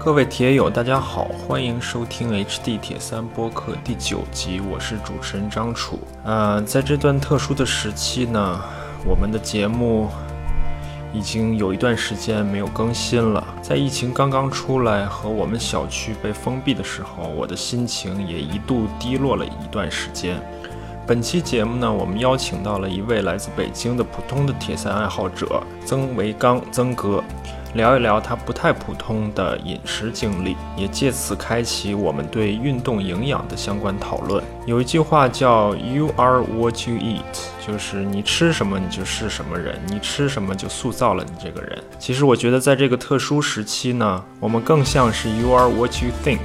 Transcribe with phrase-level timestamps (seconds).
[0.00, 5.98] 各位铁友，大家好，欢迎收听 HD 铁三播客第九集，我是主持人张楚。
[6.22, 8.60] 呃，在这段特殊的时期呢，
[9.04, 10.08] 我们的节目
[11.12, 13.44] 已经有一段时间没有更新了。
[13.60, 20.40] 在疫情刚刚出来和我们小区被封闭的时候，我的心情也一度低落了一段时间。
[21.08, 27.22] 本期节目呢，我们邀请到了一位来自北京的普通的铁三爱好者曾维刚，曾哥。
[27.74, 34.42] 聊一聊他不太普通的饮食经历，也借此开启我们对运动营养的相关讨论。
[34.66, 37.22] 有一句话叫 “You are what you eat”，
[37.66, 41.78] 就是你吃什么你就是什么人，你吃什么就塑造了你这个人。
[41.98, 46.38] 其实我觉得在这个特殊时期呢，我们更像是 “You are what you think”。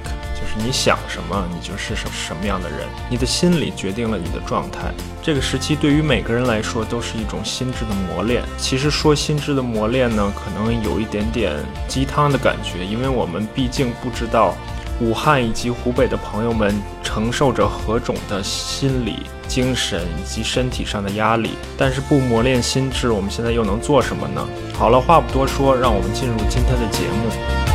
[0.57, 2.79] 你想什么，你就是什什么样的人。
[3.09, 4.93] 你的心理决定了你的状态。
[5.21, 8.43] 这个时期对于每个人来说都是一种心智的磨练。
[8.57, 11.53] 其实说心智的磨练呢，可能有一点点
[11.87, 14.53] 鸡汤的感觉，因为我们毕竟不知道
[14.99, 21.51] 武汉以及湖北的朋友们承受着何种的心理、精神以及身体上的压力。
[21.77, 24.47] 但是不磨练心智，我们现在又能做什么呢？
[24.73, 27.72] 好了，话不多说，让我们进入今天的节目。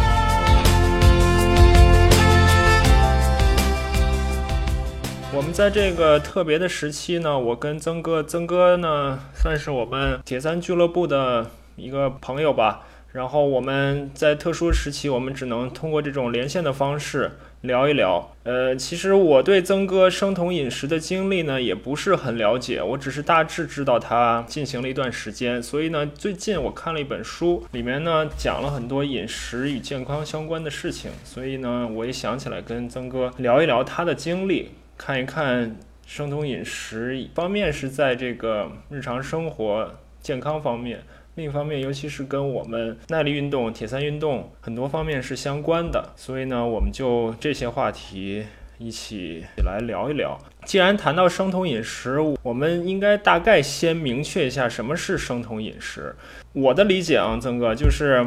[5.39, 12.84] 我们在这个特别的时期呢，我跟曾哥，曾哥呢算是我们铁三俱乐部的一个朋友吧。
[13.12, 17.30] 然后我们在特殊时期，我们只能通过这种连线的方式
[17.61, 18.33] 聊一聊。
[18.42, 25.62] 呃，其实我对曾哥生酮饮食的经历呢，也不是很了解，我只是大致知道他进行了一段时间。
[25.62, 31.12] 所以呢，最近我看了一本书，里面呢讲了很多饮食与健康相关的事情。
[31.23, 34.73] 所以呢，我也想起来跟曾哥聊一聊他的经历。
[34.99, 41.01] 看一看生酮饮食，一方面是在这个日常生活健康方面，
[41.37, 46.13] 另一方面，尤其是跟我们耐力运动、铁三运动很多方面是相关的。
[46.17, 48.45] 所以呢，我们就这些话题
[48.77, 50.37] 一起来聊一聊。
[50.64, 56.14] 既然谈到生酮饮食，我们应该大概先明确一下什么是生酮饮食。
[56.53, 58.27] 我的理解啊，曾哥就是。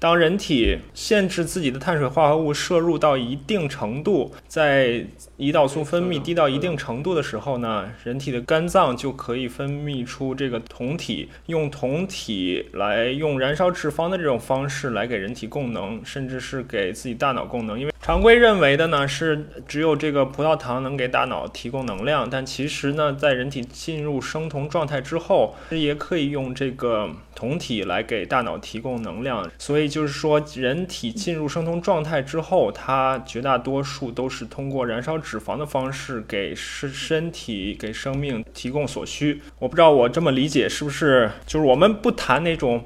[0.00, 5.04] 当人体限制自己的碳水化合物摄入到一定程度，在
[5.36, 17.78] 胰岛素分泌低到一定程度的时候呢，人体的肝脏就可以分泌出这个酮体，用酮体来用燃烧脂肪的这种方式来给人体供能，甚至是给自己大脑供能。
[17.78, 29.46] 因为常规认为的呢是只有这个葡萄糖能给大脑提供能量，但其实呢，在人体进入生酮状态之后，也可以用这个酮体来给大脑提供能量。
[29.58, 39.42] 所以就是说，人体进入生酮状态之后，它绝大多数都是通过燃烧脂肪的方式给身身体、给生命提供所需。
[39.58, 41.30] 我不知道我这么理解是不是？
[41.44, 42.84] 就是我们不谈那种。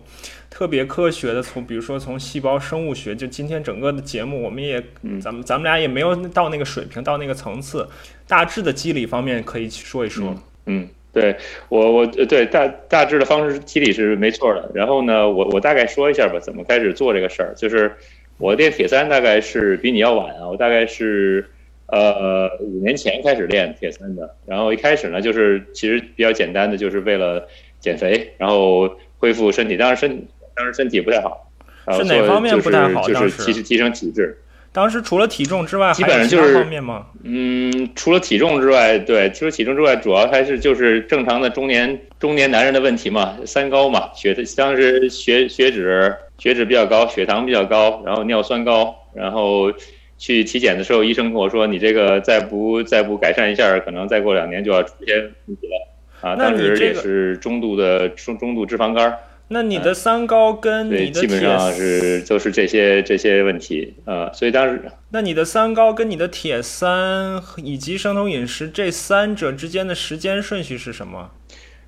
[0.51, 4.81] 特别科学的，从比如说从细胞生物学，就今天整个的节目，我们也，
[5.21, 7.89] 咱们咱们俩也没有到那个水平，到那个层次，
[8.29, 10.33] 大致的机理方面可以说一说。
[10.67, 11.37] 嗯，对
[11.69, 14.71] 我我对大大致的方式机理是没错的。
[14.75, 17.55] 然后呢，我我大概说一下吧，怎么开始做这个事儿。
[17.57, 17.91] 就是
[18.37, 21.49] 我练铁三大概是比你要晚啊，我大概是
[21.87, 24.35] 呃五年前开始练铁三的。
[24.45, 27.49] 然后一开始呢，就是其实比较简单的，就是为了
[27.79, 29.77] 减肥，然后恢复身体。
[29.77, 30.27] 当然身
[30.57, 31.49] 当时身体不太好，
[31.97, 33.07] 是哪方面不太好？
[33.07, 34.37] 就是提提升体质。
[34.75, 37.07] 当时除了体重之外，基本上就是方面吗？
[37.23, 49.73] 嗯，除了体重之外，对，除了体重之外，主要还是就是正常的中年中年男人的问题嘛，三高嘛，血当时血血脂血脂比较高，血糖比较高，然后尿酸高，然后
[50.19, 55.89] 去体检的时候，医生跟我说，你这个再不再不改善一下，可能再过两年就要出现问题了。
[56.21, 59.17] 啊，当时也是中度的中中度脂肪肝。
[59.49, 71.31] 那你的三高跟你的基本上是就是这些这些问题啊，所以当时那你的三高跟你的铁三以及生酮饮食这三者之间的时间顺序是什么？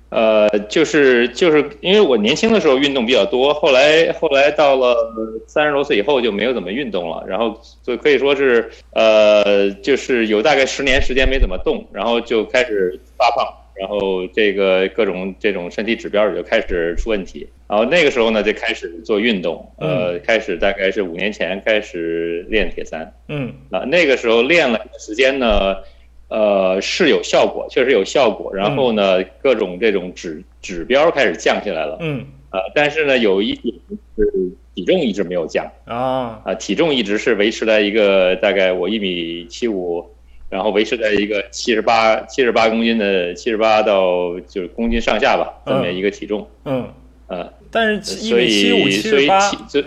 [0.09, 4.95] 呃，就是就是因为我年轻的时候运动比较多，后来后来到了
[5.47, 13.45] 三十多岁以后就没有怎么运动了，然后就可以说是呃，就是有大概十年时间没怎么动，然后就开始发胖。
[13.79, 25.75] 然后这个各种这种身体指标也就开始出问题，然后那个时候呢就开始做运动，呃，开始大概是五年前开始练铁三，嗯，啊，那个时候练了时间呢，
[26.27, 33.75] 呃，是有效果，确实有效果，然后呢，各种这种指指标开始降下来了，嗯，啊，但是呢，有一点
[34.17, 34.31] 是
[34.73, 40.03] 体重一直没有降，啊，啊，体重一直是维持在一个大概我一米七五。
[40.49, 46.47] 然后维持在一个七十八七十八公斤的七十八到就是公斤上下吧，这么一个体重。
[46.65, 46.87] 嗯，
[47.27, 49.27] 呃，但是七所以所以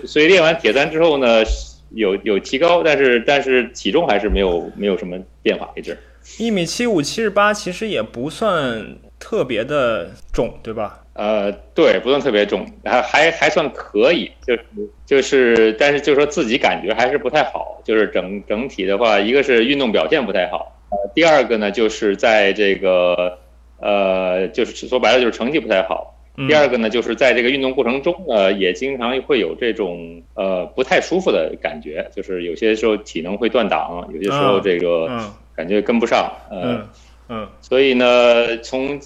[0.06, 1.42] 所以练完铁三之后呢，
[1.90, 5.96] 有有提高，但是但是体重还是没有没有什么变化一直。
[6.38, 10.99] 一米七五七十八，其实也不算特别的重，对吧？
[11.20, 14.64] 呃，对，不算特别重，还还还算可以，就是
[15.04, 23.38] 就是，但是就是说自己感觉还是不太好，就是整整体的话，一个是运动表现不太好，呃，第二个呢就是在这个
[23.76, 26.16] 呃，就是说白了就是成绩不太好。
[26.48, 35.06] 第二个呢，就是在这个运动过程中呢，也经常会有这种呃不太舒服的感觉，就是有些时候体能会断档，有些时候这个
[35.54, 36.88] 感觉跟不上，嗯
[37.28, 38.98] 嗯，所以呢，从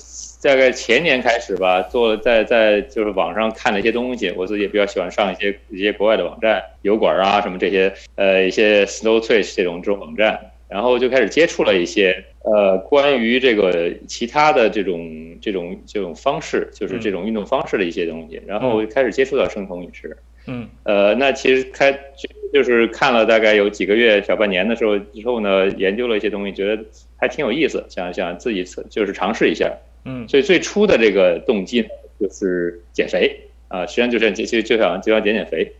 [0.44, 10.38] 大概前年开始吧，做了在在就是网上看了一些东西，我自己也比较喜欢上一些一些国外的网站，油管啊什么这些，呃一些 Snow Twitch 这种这种网站。
[10.66, 18.42] 然后就开始接触了一些呃关于这个其他的这种这种这种方式，就是这种运动方式的一些东西。
[18.44, 20.16] 然后开始接触到生酮饮食。
[20.46, 20.68] 嗯。
[20.82, 26.82] 呃，那其实开就就是看了大概有几个月小半年的时候之后呢，研究了一些东西，觉得
[27.16, 29.72] 还挺有意思，想想自己就是尝试一下。
[30.04, 30.28] 嗯。
[30.28, 31.88] 所以最初的这个动机呢
[32.20, 35.72] 就是减肥啊，实际上就是就就就想就想减减肥。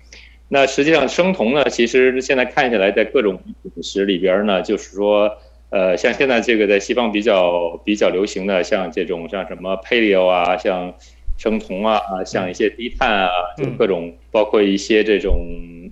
[0.49, 5.39] 那实际上生酮呢，其实现在看起来在各种饮食里边呢，就是说，
[5.71, 10.95] 呃，像现在这个在西方比较比较流行的，像这种像什么 Paleo 啊，像
[11.39, 15.49] 生酮啊，像一些低碳啊，就各种包括一些这种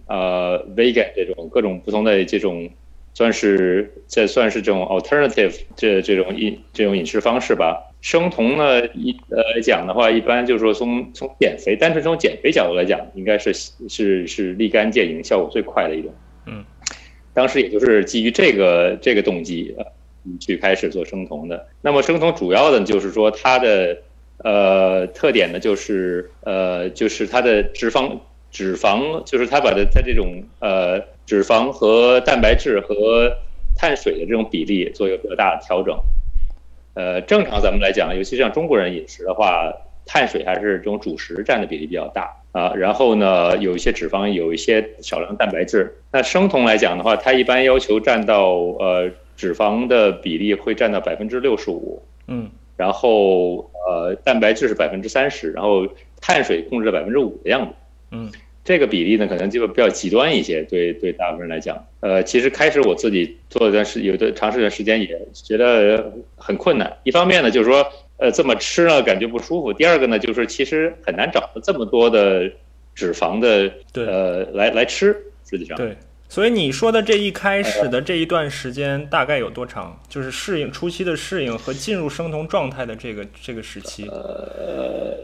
[0.06, 2.68] 呃 Vegan 这种各种不同的这种，
[3.14, 7.91] 算是这算是这种 alternative 这这种饮这种饮食方式吧。
[8.02, 13.54] 生酮呢，一呃讲的话，一般就是说从从减肥，单纯从减肥角度来讲，应该是
[13.88, 16.12] 是是立竿见影、效果最快的一种。
[16.46, 16.64] 嗯，
[17.32, 19.86] 当时也就是基于这个这个动机呃
[20.40, 21.68] 去开始做生酮的。
[21.80, 23.96] 那么生酮主要的就是说它的
[24.38, 28.18] 呃特点呢，就是呃就是它的脂肪
[28.50, 33.32] 脂肪，就是它把它它这种呃脂肪和蛋白质和
[33.76, 35.96] 碳水的这种比例做一个比较大的调整。
[36.94, 39.72] 呃，正常咱们来讲，尤其像中国人饮食的话，
[40.04, 42.74] 碳水还是这种主食占的比例比较大啊。
[42.74, 45.94] 然后呢，有一些脂肪，有一些少量蛋白质。
[46.10, 55.86] 那生酮来讲的话，它一般要求占到呃脂肪的比例会占到百分之六十五，嗯，然后呃蛋白质是百分之三十，然后
[56.20, 57.72] 碳水控制在百分之五的样子，
[58.10, 58.30] 嗯。
[58.64, 66.96] 这个比例呢，可能就比较极端一些，对对大部分人来讲，呃，其实开始我自己做一段时，有的长时间时间也觉得很困难。
[67.02, 67.84] 一方面呢，就是说，
[68.18, 72.48] 呃，这么吃呢感觉不舒服；第二个呢，就是其实很难找到这么多的
[72.94, 75.16] 脂肪的，呃，来来吃。
[75.44, 75.96] 实际上，对。
[76.28, 80.00] 所以你说的这一开始的这一段时间大概有多长？
[80.08, 84.06] 就是适应初期的适应和进入生酮状态的这个这个时期。
[84.06, 85.18] 呃。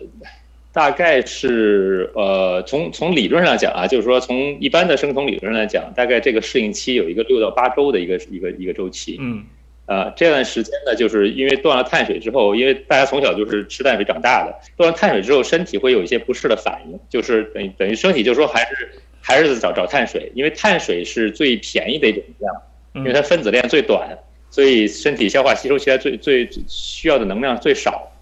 [0.73, 9.17] 大概是呃，从从理论上讲啊，就是说从一般的生酮理论上来讲，大概这个适应期有一个六到八周的一个一个一个周期。
[9.19, 9.45] 嗯，
[9.87, 22.63] 呃，这段时间呢，就是因为断了碳水之后，因为大家从小就是吃碳水长大的，断了碳水之后，身体会有一些不适的反应，就是等于等于身体就说还是还是找找碳水，因为碳水是最便宜的一种能量，
[22.95, 24.17] 因为它分子链最短，
[24.51, 28.13] 所以身体消化吸收起来最最需要的能量最少。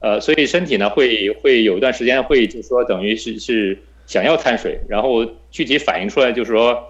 [0.00, 6.82] 呃，所以身体呢会会有一段时间会就是说等于是是想要碳水，然后具体反映出来就是说，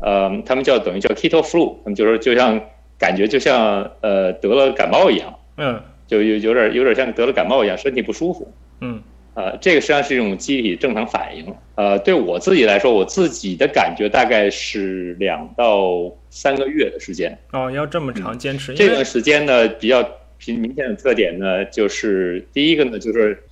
[0.00, 2.58] 呃，他们叫等于叫 keto flu，他们就是就像
[2.98, 8.50] 感觉就像呃得了感冒一样，嗯，就有有点有点像得了感冒一样，身体不舒服，
[8.80, 9.02] 嗯，
[9.34, 20.02] 呃，这个实际上是一种机体正常反应，呃，对我自己来说，我自己的感觉大概是两到三个月的时间，哦，要这么长坚持，这段时间呢比较。
[20.46, 23.42] 明明显的特点呢，就是第一个呢，就是，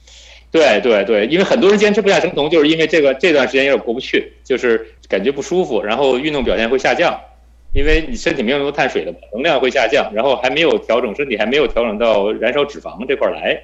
[0.50, 7.18] 对对对，因为很多人坚持不下生酮，就是因为这个这段时间有点过不去，就是感觉不舒服，然后运动表现会下降，
[7.75, 13.58] 因为你身体没有那么多碳水的，能量会下降，然后还没有调整身体，还没有调整到燃烧脂肪这块来，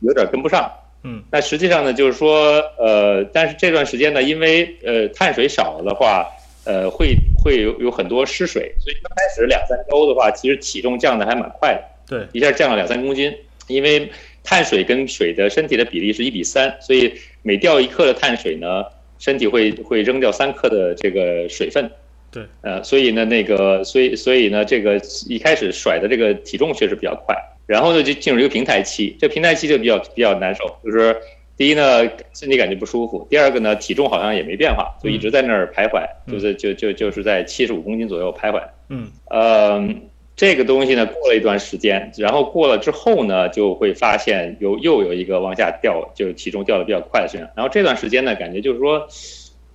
[0.00, 0.70] 有点跟不上。
[1.04, 6.26] 嗯，那实际上呢，就是说，呃，但是这段时间呢，因为呃碳水少了的话，
[6.64, 11.82] 呃会会有有很多失水，所以刚开始两三周的话，其实体重降的还蛮快的。
[12.08, 13.34] 对，一下降了两三公斤，
[13.66, 14.10] 因为
[14.44, 18.84] 碳水跟水的身体的比例是一比三，所以每掉一克的碳水呢，
[19.18, 21.90] 身体会会扔掉三克的这个水分。
[22.30, 27.34] 对，呃，所以呢，那个，所以所以呢，这个一开始甩的这个体重确实比较快，
[27.66, 31.16] 然后呢就进入一个平台期，这平台期就比较比较难受，就是
[31.56, 38.62] 第一呢身体感觉不舒服，第二个呢体重好像也没变化，就一直在那儿徘徊，就是就就就是在七十五公斤左右徘徊。
[38.90, 39.88] 嗯，呃。
[40.36, 47.48] 这个东西呢，过了一段时间，然后过了之后呢，就会发现有又有一个往下掉，就是体重掉的比较快的现象。
[47.56, 49.08] 然后这段时间呢，感觉就是说，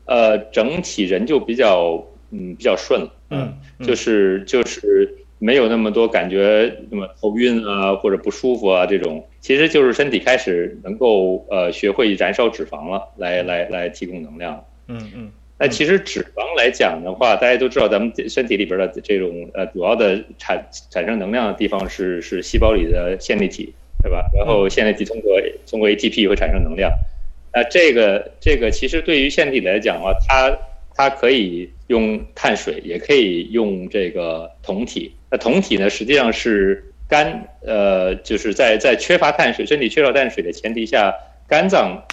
[0.06, 14.63] 呃，整体人就比较嗯比较顺了，嗯，就是就是没有那么多感觉，那么头晕啊或者不舒服啊这种，其实就是身体开始能够呃学会燃烧脂肪了，来来来提供能量。
[14.88, 15.32] 嗯嗯。
[15.62, 24.25] 那其实脂肪来讲的话，大家都知道，咱们身体里边的这种呃主要的产产生能量的地方是是细胞里的线粒体，对吧？
[24.36, 25.39] 然后线粒体通过
[25.70, 26.91] 通过 ATP 会产生能量。
[27.53, 30.58] 那这个这个其实对于线粒体来讲的话，它
[30.96, 35.13] 它可以用碳水，也可以用这个酮体。
[35.30, 41.13] 那酮体呢，实际上是肝呃就是在在缺乏碳水，身体缺少碳水的前提下，
[41.48, 42.03] 肝脏。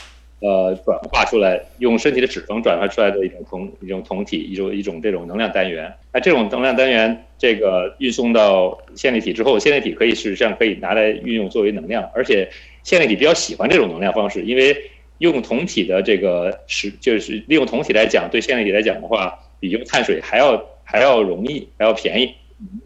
[0.41, 5.93] 呃，转化出来用身体的脂肪转化出来的一种酮一种酮体一种一种这种能量单元。
[6.13, 12.49] 那这种能量单元，这个运送到线粒体之后，线粒体可以实际上可以拿来运用作为能量，而且
[12.85, 14.77] 线粒体比较喜欢这种能量方式，因为
[15.19, 22.33] 用酮体的这个是就是利用酮体来讲，对线粒体来讲的话，比用碳水还要还要容易，还要便宜，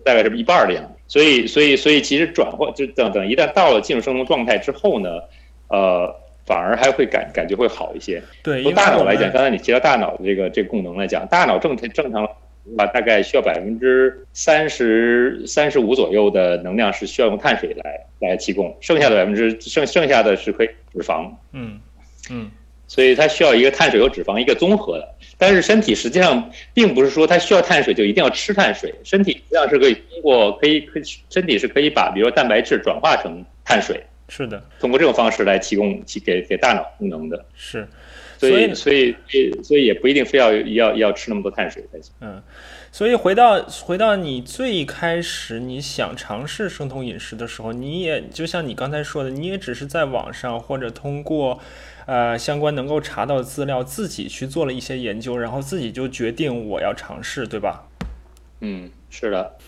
[0.02, 0.90] 大概是一半的样子。
[1.06, 5.21] 所以所以所以其实转换就等等，一旦到了进入生酮状态之后呢，
[5.68, 6.22] 呃。
[6.52, 8.23] 反而还会感感觉会好一些。
[8.42, 12.23] 对，从大脑来讲，刚才你提到大脑的这个这个功能来讲，大脑正正常
[12.76, 21.30] 啊，大概需要百分之三十三十五左右的能量是需要用碳水来来提供，剩下的百分之剩剩下的是可以脂肪。
[21.52, 21.80] 嗯
[22.28, 22.50] 嗯，
[22.87, 25.09] 所以它需要一个碳水和脂肪一个综合的。
[25.38, 34.04] 但是身体实际上并不是说它需要碳水就一定要吃碳水，身体实际上是可以通过可以可以身体是可以把比如说蛋白质转化成碳水。
[34.34, 37.86] 是的，通过这种方式来提供给给给大脑功能的是，
[38.38, 39.14] 所以所以
[39.62, 42.14] 所以也不一定非要要要吃那么多碳水才行。
[42.22, 42.42] 嗯，
[42.90, 51.60] 所以回到回到你最开始你想尝试生酮饮食的时候，你也就像你刚才说的，你也只是在网上或者通过
[52.06, 57.86] 呃相关能够查到的资料，自己去做了一些研究，然后自己就决定我要尝试，对吧？
[58.60, 59.58] 嗯，是的，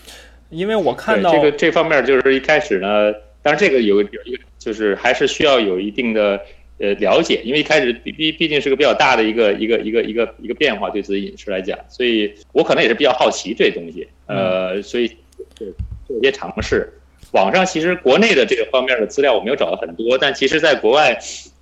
[0.49, 4.43] 因为我看到这个这方面就是一开始呢，当然这个有有一个。
[4.65, 6.41] 就是还是需要有一定的
[6.79, 15.07] 呃了解，因为一开始毕毕毕竟是个比较大的一个一个一个一个一个变化，对自己饮食来讲，所以我可能也是比较好奇这东西，呃，所以
[15.53, 15.67] 做
[16.07, 16.91] 做一些尝试。
[17.31, 21.15] 网上其实国内的这个方面的资料我没有找到很多，但其实在国外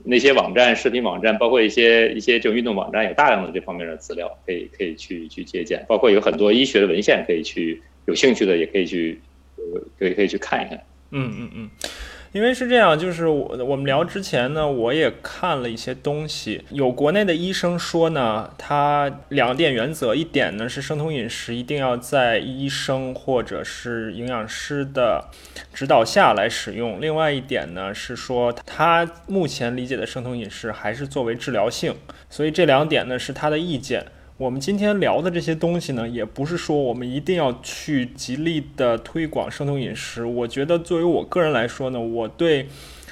[0.06, 9.20] 那些网站、视频网站，包括一些一些这种运动网站，有大量的这方面的资料可以可以去去借鉴，包括有很多医学的文献可以去，有兴趣的也可以去，
[10.00, 10.80] 可以可以去看一看。
[11.12, 11.70] 嗯嗯嗯。
[12.34, 16.66] 因为是这样，就是我我们聊之前呢，我也看了一些东西。
[16.72, 25.30] 有国内的医生说呢，他两点原则，一点呢是生酮饮食一定要在医生或者是营养师的
[25.76, 31.94] 指导下来使用；另外一点呢是说，他目前理解的生酮饮食还是作为治疗性。
[32.32, 34.04] 所以这两点呢是他的意见。
[34.38, 40.26] 我们今天聊的这些东西呢，也不是说我们一定要去极力的推广生酮饮食。
[40.26, 42.68] 我觉得作为我个人来说呢，我对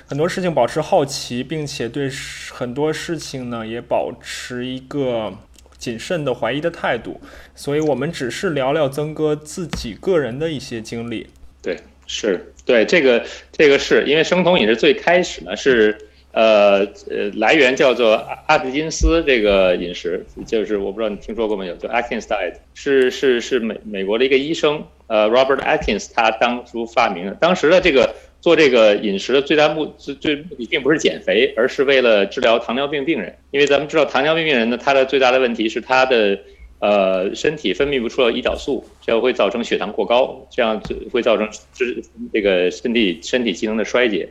[0.07, 2.09] 很多事情保持好奇，并且对
[2.51, 5.31] 很多事情呢也保持一个
[5.77, 7.21] 谨慎的怀疑的态度。
[7.53, 11.27] 所以，我们只是聊聊曾哥自己个人的一些经历。
[11.61, 16.07] 对，是对这个这个是因为生酮饮食最开始呢是。
[16.33, 27.33] 呃呃，来源叫做阿阿特金斯这个饮食，就是我不知道你听说过没有，叫 Atkins diet，是是是美美国的一个医生，呃，Robert Atkins，他当初发明的。
[27.35, 33.35] 当时的这个做这个饮食的最大目最最目的并不是减肥，而是为了治疗糖尿病病人。
[33.51, 36.39] 因为咱们知道糖尿病病人呢，他的最大的问题是他的
[36.79, 41.85] 呃身体分泌不出胰岛素，这样会造成血糖过高，这样就会造成这
[42.31, 44.29] 这个身体身体机能的衰竭。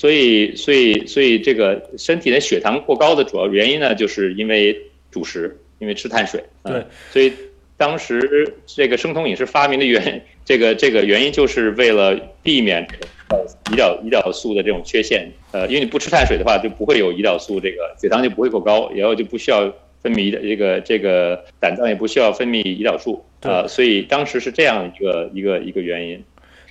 [0.00, 4.74] 所以，所以，所以，这个身体的血糖过高的主要原因呢，就是因为
[5.10, 6.42] 主食，因为吃碳水。
[6.64, 7.30] 对，所以
[7.76, 12.80] 当时这个生酮饮食发明的原， 这个这个原因就是为了避免
[13.28, 13.36] 呃
[13.70, 15.30] 胰岛胰岛素的这种缺陷。
[15.52, 19.70] 呃，因为你不吃碳水的话，就不会有胰岛素，这个血糖就不会过高，然后就不需要
[20.02, 23.22] 分泌的这个这个胆脏也不需要分泌胰岛素。
[23.42, 26.24] 呃，所以当时是这样一个一个一个原因。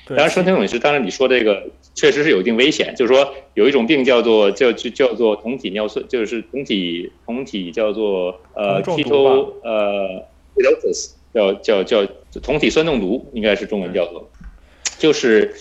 [0.10, 1.68] 当然，生酮饮食，当然你说这个。
[1.96, 10.26] 确实是有一定危险，就是说有一种病叫做叫就叫做酮体尿酸，就是酮体酮体叫做呃 keto 呃
[10.56, 12.08] ketosis，叫叫叫
[12.42, 14.30] 酮体酸中毒，应该是中文叫做，
[14.98, 15.54] 就是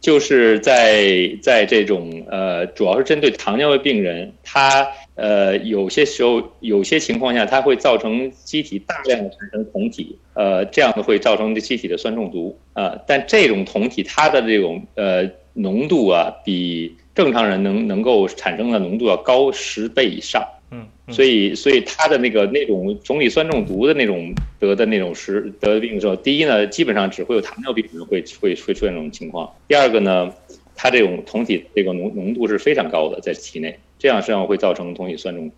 [0.00, 15.30] 就是在在这种呃主要是针对糖尿病病人，他呃有些时候有些情况下，它会造成机体大量的产生酮体，呃这样的会造成机体的酸中毒啊，但这种酮体它的这种呃。
[15.56, 29.48] 浓度啊，比正常人能能够产生的浓度要高十倍以上，嗯，所以所以它的那个那种总体酸中毒的那种得的那种时得病的时候，第一呢，基本上只会有糖尿病人会会会出现这种情况。
[29.68, 30.34] 第二个呢，
[30.74, 35.56] 它这种酮体这个浓浓度是非常高的在体内，这样实际上会造成同体酸中毒。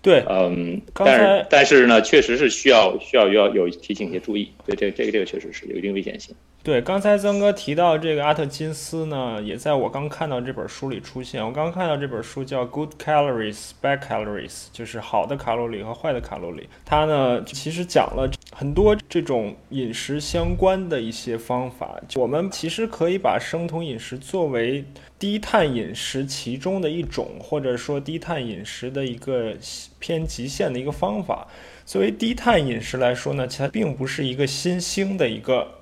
[0.00, 6.32] 对，嗯，但是但是呢，确实是需要需要要有提醒一些注意，对这个这个这个确实是有一定危险性。
[6.64, 11.44] 对，刚才曾哥提到这个阿特金斯呢，也在我刚看到这本书里出现。
[11.44, 16.68] 我刚看到这本书叫《Good Calories, Bad Calories》，就是好的卡路里和坏的卡路里。
[16.84, 22.00] 它呢其实讲了很多这种饮食相关的一些方法。
[22.14, 24.84] 我们其实可以把生酮饮食作为。
[25.18, 29.54] 低碳饮食其中的一种，或者说低碳饮食的一个
[30.00, 31.46] 偏极限的一个方法。
[31.86, 35.74] 作为低碳饮食来说呢，其实并不是一个新兴的一个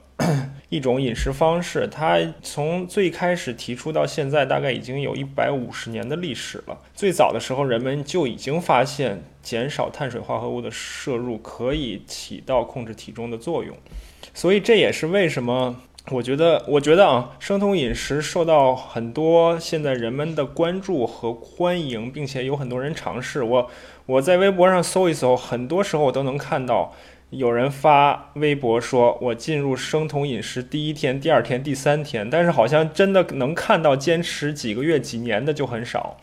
[0.69, 1.89] 一种饮食方式。
[1.91, 6.79] 它从最开始提出到现在，大概已经有一百五十年的历史了。
[6.95, 13.77] 最早的时候，人们就已经发现减少碳水化合物的摄入可以起到控制体重的作用。
[14.33, 15.81] 所以这也是为什么。
[16.11, 23.43] 我觉得，我觉得啊，生酮饮食受到很多现在人们的关注和欢迎，并且有很多人尝试。
[23.43, 23.71] 我
[24.07, 26.95] 我在微博上搜一搜，很多时候我都能看到
[27.31, 36.17] 有人发微博说，我进入生酮饮食第一天、第二天、第三天，但是好像真的能看到坚持几个月、几年的就很少。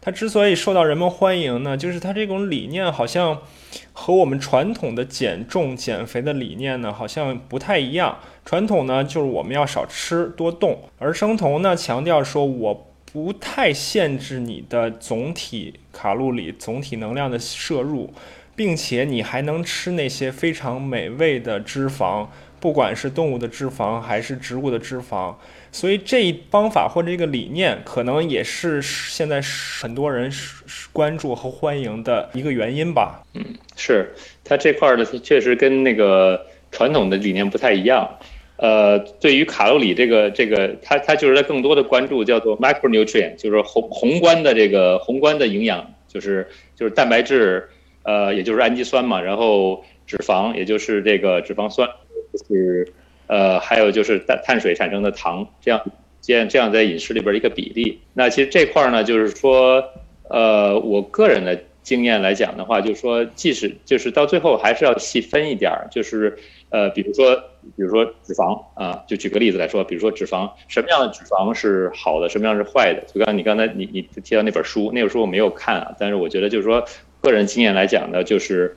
[0.00, 3.40] 它之所以受到人们欢迎呢，就是它这种理念好像
[3.92, 8.18] 和我们传统的减重、减肥的理念呢，好像不太一样。
[8.44, 18.12] 传统呢，就是我们要少吃多动，而生酮呢，强调说我不太限制你的总体卡路里、总体能量的摄入，
[18.56, 22.26] 并且你还能吃那些非常美味的脂肪，
[22.60, 25.34] 不管是动物的脂肪还是植物的脂肪。
[25.72, 29.42] 所以这一方法或者这个理念，可能也是现在
[29.80, 30.30] 很多人
[30.92, 33.24] 关注和欢迎的一个原因吧。
[33.34, 33.44] 嗯，
[33.76, 34.12] 是
[34.44, 38.08] 它这块儿呢，确实跟那个传统的理念不太一样。
[38.56, 47.68] 呃，对于卡路里这个这个，它它就是在更多的关注叫做 micronutrient，就是宏宏观的这个宏观的营养，就是就是蛋白质，
[48.04, 51.88] 呃，也就是氨基酸嘛，然后脂肪，也就是这个脂肪酸，
[52.32, 52.92] 就是
[53.26, 55.82] 呃，还有就是碳碳水产生的糖，这样
[56.20, 58.00] 这样这样在饮食里边一个比例。
[58.12, 59.82] 那其实这块呢，就是说，
[60.28, 66.38] 呃，我个人的经验来讲的话，就是说，即使就是到最后还是要细分一点儿，就是。
[66.70, 67.36] 呃，比如说，
[67.76, 73.00] 比如说脂肪啊，就举个例子来说，比如说脂肪，什么样的脂肪是好的，什么样是坏的？
[73.06, 76.84] 就刚你刚才你你提到那本书，那本书我没有看啊，但是我觉得就是说，
[77.24, 78.76] 个人经验来讲呢，就是，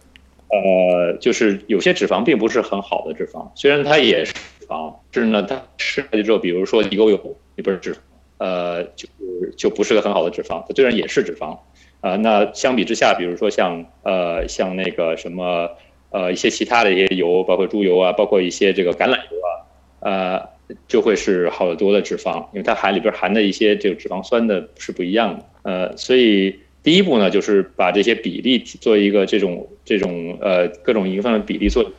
[0.50, 7.98] 呃，就是有些脂肪并不是很好的脂肪，虽然它也是脂肪，但是呢，它吃下去之后，比如说地沟油，也不是脂肪，
[8.40, 9.08] 呃，就
[9.56, 11.60] 就不是个很好的脂肪，它虽然也是脂肪，
[12.02, 15.70] 啊，那相比之下，比如说像呃像那个什么。
[16.10, 19.52] 呃，一些其他的一些油，包括猪油啊，包括一些这个橄榄油啊，
[20.00, 20.50] 呃，
[20.88, 25.46] 就会是好得多的脂肪，因为它含里边含的一些这个脂肪酸的是不一样的。
[25.64, 31.92] 呃，所以第一步呢，就是把这些比例做一个这种这种呃各种营养的比例做，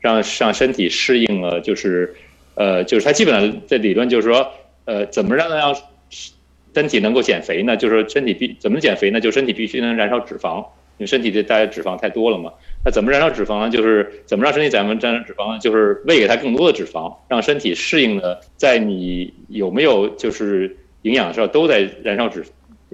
[0.00, 2.14] 让让身体适应了，就是
[2.54, 4.46] 呃就是它基本上的理论就是说，
[4.84, 5.74] 呃，怎么让让
[6.74, 7.74] 身体能够减肥呢？
[7.74, 9.18] 就是说身体必怎么减肥呢？
[9.18, 10.64] 就身体必须能燃烧脂肪，因
[10.98, 12.52] 为身体的大家脂肪太多了嘛。
[12.84, 13.70] 那怎么燃烧脂肪呢？
[13.70, 15.58] 就是怎么让身体咱们燃烧脂肪呢？
[15.58, 22.44] 就是喂给它更多的脂肪，让身体适应了，在你有没有就是营养的时候都在燃烧脂。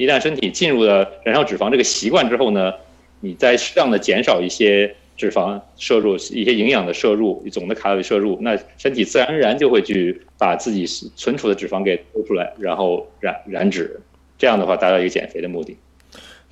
[0.01, 2.73] 一旦身体进入了燃烧脂肪这个习惯之后呢，
[3.21, 10.87] 你再适当的减少一些脂肪摄入，一些营养的摄入，总的卡路里摄入，那身体自然而然就会去把自己
[11.17, 14.01] 存储的脂肪给抽出来，然后燃燃脂，
[14.39, 15.77] 这样的话达到一个减肥的目的。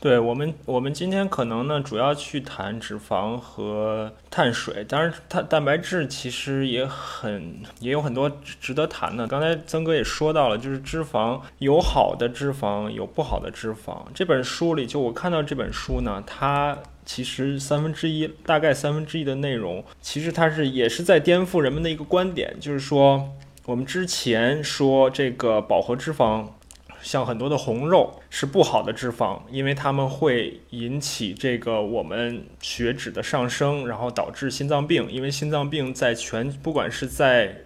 [0.01, 4.85] 对我们，我们今天可能呢，主要去谈脂肪和碳水。
[4.85, 8.31] 当然，碳蛋白质其实也很也有很多
[8.61, 9.27] 值得谈的。
[9.27, 14.05] 刚才曾哥也说到了，就是脂肪有好的脂肪，有不好的脂肪。
[14.15, 23.31] 这本书里，就我看到这本书呢，它其实三分之一，大概三分之一的内容，其实它是也是在颠覆人们的一个观点，就是说，
[23.67, 26.47] 我们之前说这个饱和脂肪。
[27.03, 35.11] 像很多的红肉是不好的脂肪，因为它们会引起这个我们血脂的上升，然后导致心脏病。
[35.11, 37.65] 因为心脏病在全不管是在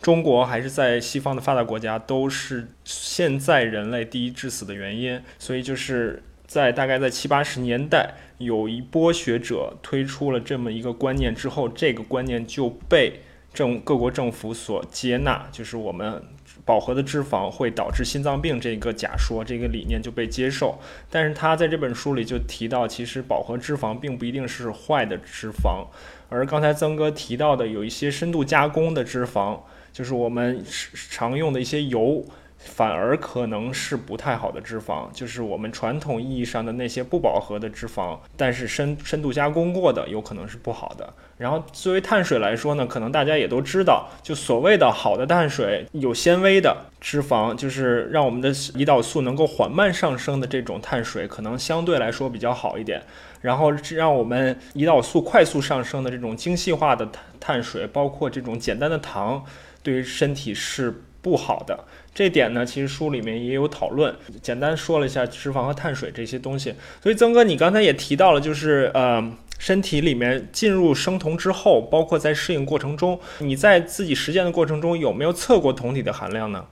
[0.00, 5.20] 中国还是在西方的发达国家，都是现在人类第一致死的原因。
[5.38, 13.20] 所以就是在大概在七八十年代，有一波学者推出了这么一个观念之后，这个观念就被
[13.54, 16.22] 政各国政府所接纳，就是我们。
[16.64, 20.78] 饱和的脂肪会导致心脏病这个假说，这个理念就被接受。
[21.10, 25.86] 但是他在这本书里就提到，其实饱和脂肪并不一定是坏的脂肪，
[26.28, 29.58] 而刚才曾哥提到的有一些深度加工的脂肪，
[29.92, 30.64] 就是我们
[31.10, 32.24] 常用的一些油。
[32.64, 41.12] 反而可能是不太好的脂肪，就是我们传统意义上的那些不饱和的脂肪，但是深深度加工过的有可能是不好的。
[41.36, 53.02] 然后作为碳水来说呢，可能大家也都知道，就所谓的好的碳水，有纤维的脂肪，就是让我们的胰岛素能够缓慢上升的这种碳水，可能相对来说比较好一点。
[53.40, 59.44] 然后让我们胰岛素快速上升的这种精细化的碳碳水，包括这种简单的糖，
[59.82, 61.84] 对于身体是不好的。
[62.14, 66.74] 这点呢，其实书里面也有讨论，简单说了一下脂肪和碳水这些东西。
[67.02, 76.62] 所以曾哥，你刚才也提到了，就是呃，身体里面进入生酮之后，包括在适应过程中，你在自己实践的过程中有没有测过酮体的含量呢？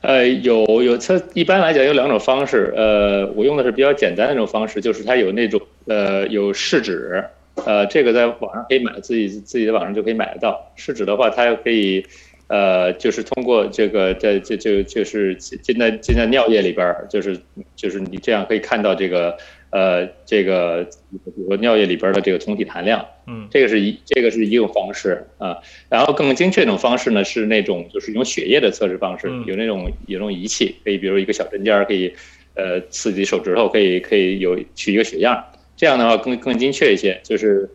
[0.00, 7.24] 呃，有有测，一般来讲有两种方式，呃，我用的是比较简单的那种方式，就是它有那种呃有试纸，
[7.64, 10.72] 呃，这个在网上可以买，自己自己在网上就可以买得到。
[10.74, 12.04] 试纸的话，它又可以。
[12.52, 17.40] 呃，就是通过这个，在这就就是进在进在尿液里边儿，就是
[17.74, 19.34] 就是你这样可以看到这个
[19.70, 20.84] 呃这个
[21.24, 25.56] 比如说尿液里边的这个酮体含量，嗯，这个是一这个是一种方式啊，
[25.88, 32.12] 然后更精确一种方式呢是那种就是用血液的测试方式，有那种有那种仪器，可以比如一个小针尖儿可以
[32.54, 35.42] 呃刺激手指头，可以可以有取一个血样，
[35.74, 37.70] 这样的话更更精确一些，就是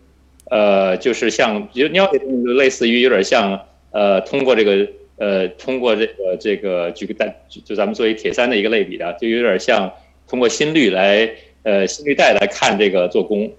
[0.52, 3.60] 呃就是像比如尿液就类似于有点像。
[3.98, 9.92] 呃，通过这个，呃，通过这个这个，举个单，就咱们作为铁三的一个类比的，就有点像
[10.30, 11.28] 通过心率来，
[11.64, 13.52] 呃，心率带来看这个做工，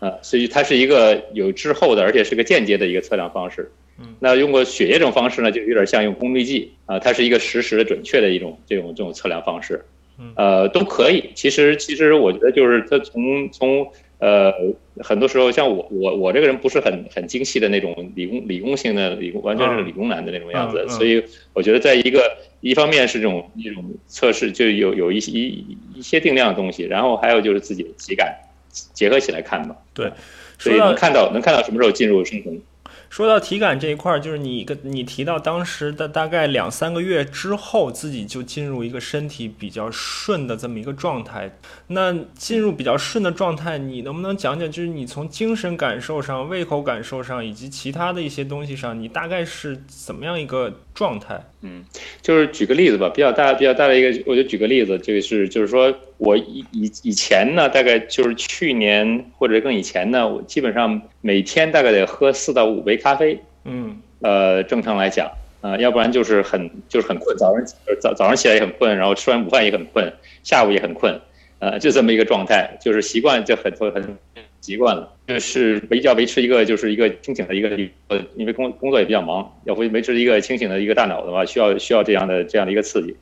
[0.00, 3.70] 啊，所以它是一个有滞后的，而且是个间接的一个测量方式。
[4.00, 9.84] 嗯，那用过血液这种方式呢，就有点像用功率计，啊，它是一个实时的、准确的一种这种这种测量方式。
[10.34, 11.30] 呃，都可以。
[11.36, 13.86] 其实，其实我觉得就是它从从。
[14.18, 14.52] 呃，
[15.00, 28.34] 很多时候像我我我这个人不是很很精细的那种理工理工性的理工，完全是理工男的那种样子，所以我觉得在一个一方面是这种一种测试，就有有一些一一些定量的东西，然后还有就是自己的体感
[28.94, 29.76] 结合起来看吧。
[29.92, 30.10] 对，
[30.58, 32.58] 所以能看到能看到什么时候进入生酮。
[33.16, 41.50] 说到体感这一块儿，就是你跟你提到当时的大概两三个月之后，自己就进入一个身体比较顺的这么一个状态。
[41.86, 51.42] 那进入比较顺的状态，你能不能讲讲，就是你从精神感受上、胃口感受上，以及其他的一些东西上，你大概是怎么样一个状态？
[51.62, 51.82] 嗯，
[52.20, 63.38] 就是举个例子吧，比较大、比较大的一个，我就举个例子，这个是就是说我以以以前呢，大概就是去年或者更以前呢，我基本上每天大概得喝四到五杯咖啡。
[63.64, 67.64] 嗯，呃，正常来讲，啊，要不然就是很就是很困，早上
[68.00, 71.20] 早早上起来也很困，然后吃完午饭也很困，下午也很困，
[71.58, 74.16] 呃，就这么一个状态，就是习惯就很很
[74.60, 77.68] 习惯了，就是维要维持一个就是一个清醒的一个
[78.08, 83.16] 呃，因为工工作也比较忙，要维维持一个清醒的一个大脑的话，需要需要这样的这样的一个刺激，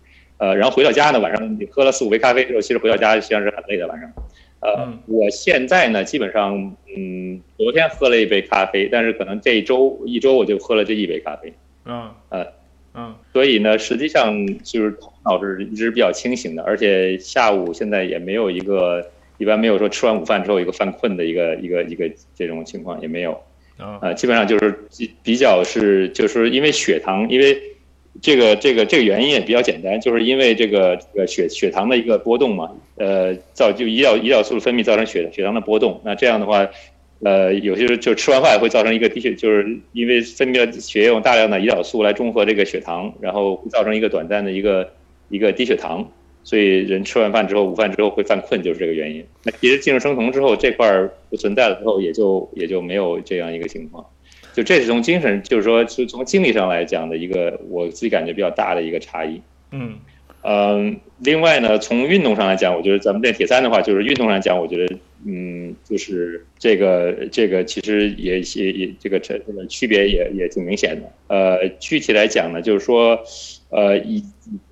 [0.45, 4.13] 呃，然后回到家呢，晚上你喝了四五杯咖啡之后，其实回到家实际上是很累的晚上。
[4.61, 11.55] 呃，我现在呢，基本上，嗯，昨天喝了一杯咖啡，但是可能这一周一周我就喝了这一杯咖啡。
[11.87, 12.47] 嗯，呃，
[12.93, 19.03] 嗯，所以呢，实际上就是头脑是一直比较清醒的，而且下午现在也没有一个，
[19.39, 23.41] 一般没有说吃完午饭之后一个犯困的一个一个一个这种情况也没有。
[23.79, 24.79] 啊，基本上就是
[25.23, 27.57] 比较是，就是因为血糖，因为。
[28.23, 36.01] 这个这个这个原因也比较简单，就是因为这个这个血血糖的一个波动嘛，呃，造就胰岛胰岛素分泌造成血血糖的波动。
[36.05, 36.69] 那这样的话，
[37.23, 44.89] 呃，有些时候就吃完饭会造成一个低血，就是因为分泌了血液用大量的胰岛素来中和这个血糖，然后会造成一个短暂的一个
[45.29, 46.09] 一个低血糖，
[46.45, 49.25] 所以人吃完饭之后，午饭之后会犯困，就是这个原因。
[49.43, 54.07] 那其实进入生酮之后，这块儿不存在了之后，也就也就没有这样一个情况。
[54.55, 59.41] 就这是从精神，就是说，是从精力上来讲的一个，我自己感觉比较大的一个差异。
[59.73, 59.99] 嗯，
[60.43, 64.95] 呃，另外呢，从运动上来讲，我觉得咱们练铁三的话，就是运动上讲，我觉得，
[65.27, 71.11] 嗯，就是这个这个其实也也也这个这这个区别也也挺明显的。
[71.27, 73.19] 呃，具体来讲呢，就是说，
[73.71, 74.23] 呃，以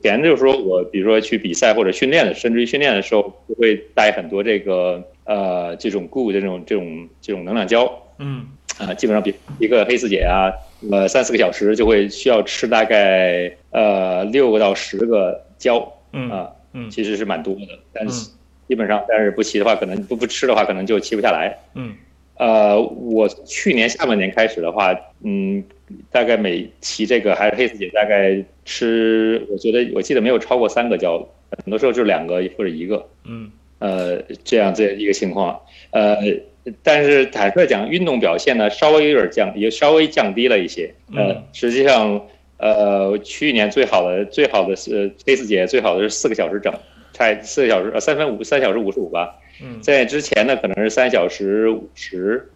[0.01, 7.91] 前就是说我比如说去比赛或者训练的，甚至于训练的时候，就会带很多这个呃这种固的这种这种这种能量胶。
[8.19, 8.47] 嗯。
[8.83, 10.51] 啊，基本上比一个黑四姐啊，
[10.91, 18.31] 呃，三四个小时就会需要吃大概呃六个到十个胶，嗯啊，嗯，其实是蛮多的，但是
[18.69, 21.95] 基本上，但是不骑的话，可能不不吃的话，可能就骑不下来，嗯，
[22.39, 24.93] 呃，我去年下半年开始的话，
[25.23, 25.63] 嗯，
[26.11, 31.19] 大概每骑这个还是黑丝姐，大概吃，我觉得我记得没有超过三个胶，
[31.65, 36.17] 很多时候就两个或者一个，嗯，呃，这样这一个情况，呃，
[36.83, 42.21] 但是坦率讲，运动表现呢稍微有点降，也稍微降低了一些，呃，实际上，
[42.59, 46.73] 呃，去年最好的最好的是黑丝姐，最好的是四个小时整，
[47.13, 49.35] 差四个小时呃三分五三小时五十五吧。
[49.61, 52.49] 嗯在之前呢，可能是三小时五十。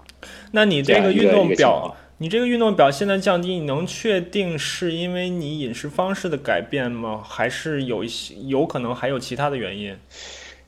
[0.53, 7.23] 那你这个运动表，你这个运动表现的降低，你能确定是因为你饮食方式的改变吗？
[7.25, 9.95] 还是有一些有可能还有其他的原因？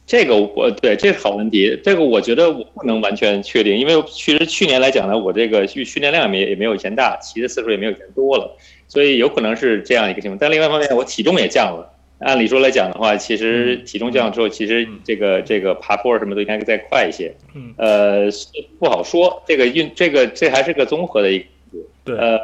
[0.08, 8.56] 这个我对这是好问题，这个我觉得我不能完全确定，因为其实去年来讲呢，我这个训训练量也没也没有以前大，骑的次数也没有以前多了，
[8.88, 10.38] 所以有可能是这样一个情况。
[10.40, 11.94] 但另外一方面，我体重也降了。
[12.20, 17.32] 按理说来讲的话，其实体重降了之后，其实这个这个爬坡什么都应该再快一些。
[17.54, 18.30] 嗯，呃，
[18.78, 21.46] 不好说，这个运这个这还是个综合的一个。
[22.04, 22.16] 对。
[22.16, 22.40] 呃，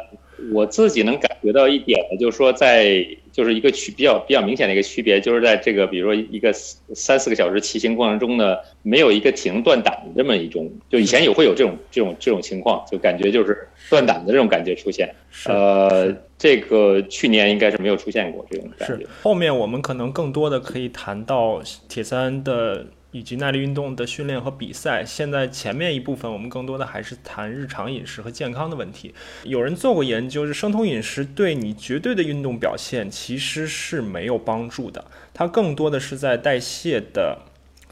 [0.51, 3.05] 我自己能感觉到一点呢，就是说在。
[3.35, 15.13] 就是一个区比较比较明显的一个区别，就是在这个比如说一个三四个小时骑行过程中呢，没有一个停断档的这么一种，就以前有会有这种这种这种情况，就感觉就是断档的这种感觉出现。
[15.47, 19.05] 呃，这个去年应该是没有出现过这种感觉。
[19.21, 22.85] 后面我们可能更多的可以谈到铁三的。
[23.15, 29.15] 以及耐力运动的训练和比赛，现在前面一部分我们更多的还是谈日常饮食和健康的问题。
[29.43, 37.37] 有人做过研究，是生酮饮食对你绝对的运动表现其实是没有帮助的，它更多的是在代谢的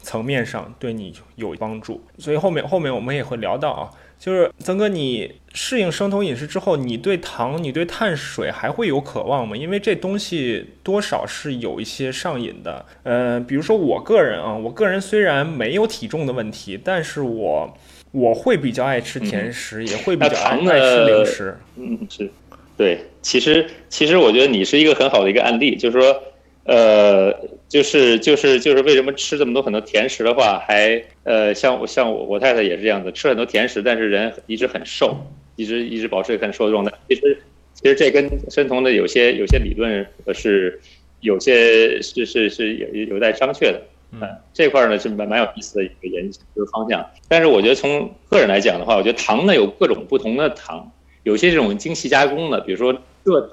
[0.02, 2.04] 层面上对你有帮助。
[2.18, 3.90] 所以后面后面我们也会聊到啊。
[4.24, 9.54] 就是曾哥，你适应生酮饮食之后，你对糖、你对碳水还会有渴望吗？
[9.54, 12.86] 因为这东西多少是有一些上瘾的。
[13.02, 17.76] 呃，比如说我个人啊，我个人虽然没有体重的问题，但是我
[18.12, 21.58] 我会比较爱吃甜食，也会比较爱吃零食。
[21.76, 22.30] 嗯，是，
[22.78, 23.00] 对。
[23.20, 26.22] 其实其实我觉得你是一个很好的一个案例，就是说。
[26.66, 27.30] 呃，
[27.74, 35.16] 就是就是就是为什么吃这么多很多甜食的话，还呃像我像我我太太也是这样子，吃很多甜食，但是人一直很瘦，
[35.56, 36.92] 一直一直保持很瘦的状态。
[37.08, 37.36] 其实
[37.74, 40.80] 其实这跟生酮的有些有些理论是
[41.18, 43.82] 有些是是是有有待商榷的。
[44.12, 44.20] 嗯，
[44.52, 46.38] 这块呢是蛮蛮有意思的一个研究
[46.72, 47.04] 方向。
[47.26, 50.88] 但是我觉得从个人来讲的话，我觉得糖呢有各种不同的糖，
[51.24, 53.50] 有些这种精细加工的，比如说蔗糖，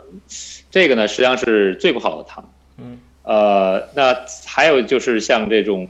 [0.70, 2.48] 这个呢实际上是最不好的糖。
[2.78, 5.88] 嗯，呃，那还有就是像这种，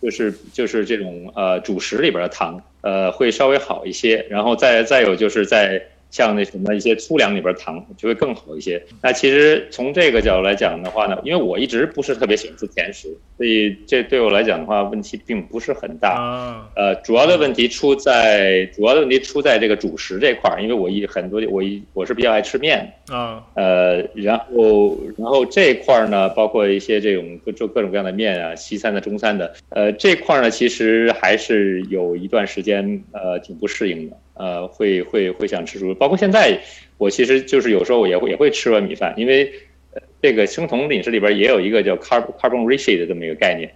[0.00, 5.82] 就是就是这种呃主食里边的糖，呃会稍微好一些，然后再再有就是在。
[6.10, 8.82] 像那什么一些粗粮里边糖就会更好一些。
[9.02, 16.68] 那其实从这个角度来讲的话呢，因为我一直不是特别喜欢吃甜食，所以这对我来讲的话问题并不是很大。
[16.76, 23.44] 呃，主要的问题出在主要的问题出在这个主食这块儿，因为我一很多我一我是比较爱吃面啊。
[23.54, 34.16] 呃，然后然后这块儿呢，包括一些这种各各种各样的面啊，西餐的、中餐的，呃，这块儿呢其实还是有一段时间呃挺不适应的。
[34.38, 36.60] 呃，会会会想吃猪肉，包括现在，
[36.96, 39.52] 我其实就是有时候我也会也会吃碗米饭，因为
[40.22, 43.68] 这个生酮饮食里边也有一个叫 carb carbon ratio 的这么一个概念，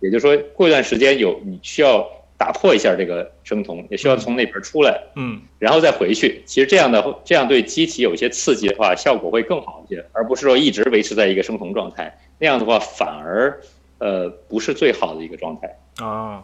[0.00, 2.04] 也就是说过一段时间有你需要
[2.36, 6.42] 打破一下这个生酮，也需要从那边出来，嗯，然后再回去。
[6.44, 13.60] 其实这样的这样对机体有一些刺激的话，效果会更好一些，而不是说一直维持在一个生酮状态，那样的话反而
[13.98, 16.42] 呃不是最好的一个状态啊。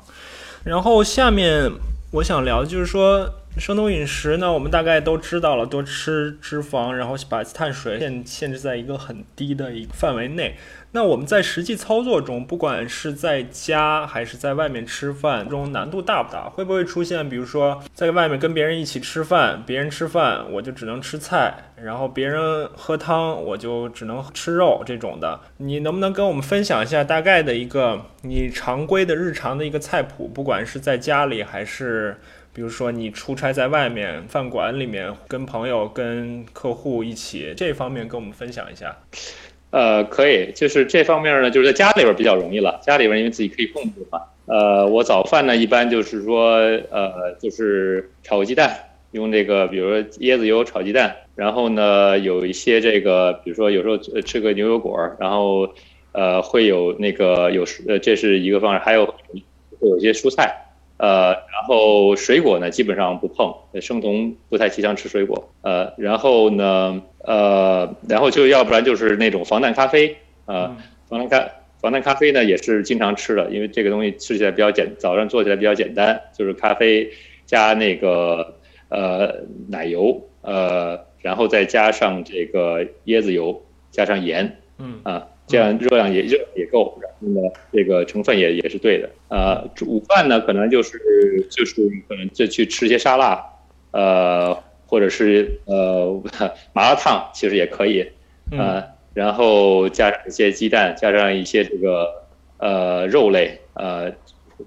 [0.64, 1.72] 然后下面。
[2.12, 10.56] 我想聊的就是说，生酮饮食呢，我们大概都知道了，多吃脂肪，然后把碳水限限制在一个很低的一个范围内。
[10.92, 16.48] 那我们在实际操作中，不管是在家还是在外面吃饭中，难度大不大？
[16.48, 25.40] 会不会出现，比如说在外面跟别人一起吃饭，别人吃饭我就只能吃菜，然后别人喝汤我就只能吃肉这种的？
[25.58, 30.26] 你能不能跟我们分享一下大概的一个你常规的日常的一个菜谱？
[30.26, 32.18] 不管是在家里还是，
[32.54, 38.94] 比如说你出差在外面饭馆里面跟朋友、跟客户一起，这方面跟我们分享一下。
[39.70, 42.78] 呃，可以，就是这方面呢，就是在家里边比较容易了。
[42.82, 44.20] 家里边因为自己可以控制嘛。
[44.44, 46.56] 呃，我早饭呢一般就是说，
[46.90, 48.76] 呃，就是炒个鸡蛋，
[49.12, 51.16] 用这个比如说椰子油炒鸡蛋。
[51.34, 55.66] 然后呢，有一些这个，比如说有时候吃个牛油果，然后
[56.12, 60.54] 呃会有那个有呃这是一个方式，还有会有一些蔬菜。
[61.02, 65.52] 呃，然后水果呢基本上不碰，生酮不太提倡吃水果。
[65.62, 70.68] 呃，然后呢，呃，然后就要不然就是那种防弹咖啡，呃，
[71.08, 77.10] 防弹咖防弹咖啡呢也是经常吃的，因为这个东西吃起来比较简，早上做起来比较简单，就是咖啡
[77.46, 78.54] 加那个
[78.88, 83.60] 呃奶油，呃，然后再加上这个椰子油，
[83.90, 89.10] 加上盐，嗯啊，这样热量也热也够，然后呢，这个成分也也是对的。
[89.28, 93.44] 呃，午饭呢，可能就是就是可能就去吃些沙拉，
[93.90, 96.22] 呃，或者是呃
[96.72, 98.06] 麻辣烫，其实也可以，
[98.50, 102.08] 呃，然后加上一些鸡蛋，加上一些这个
[102.56, 104.10] 呃肉类，呃，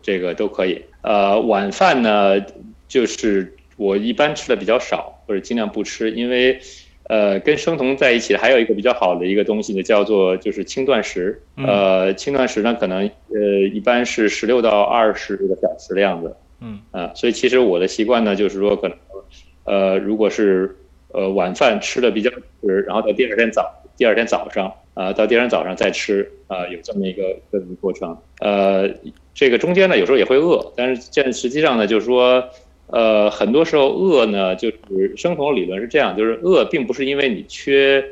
[0.04, 0.80] 这个都可以。
[1.02, 2.40] 呃，晚饭呢，
[2.88, 6.60] 就是我一般吃的比较少，或者尽量不吃，因为。
[7.08, 11.40] 呃，跟生酮在一起还有一个比较好的一个东西呢，叫做就是轻断食。
[11.56, 16.36] 呃，轻断食呢，可能呃一般是十六到二十个小时的样子。
[16.62, 18.98] 嗯啊，所以其实我的习惯呢，就是说可能
[19.66, 20.76] 呃，如果是
[21.10, 28.18] 呃晚饭吃的比较迟，然后到第二天早第二天早上啊，到第二天早上再吃啊，有这么一个这么一个过程。
[28.40, 28.90] 呃，
[29.36, 32.44] 这个中间呢，有时候也会饿，但是这实际上呢，就是说。
[32.88, 38.04] 呃，很多时候饿呢，就是生酮理论是这样，就是饿并不是因为你缺，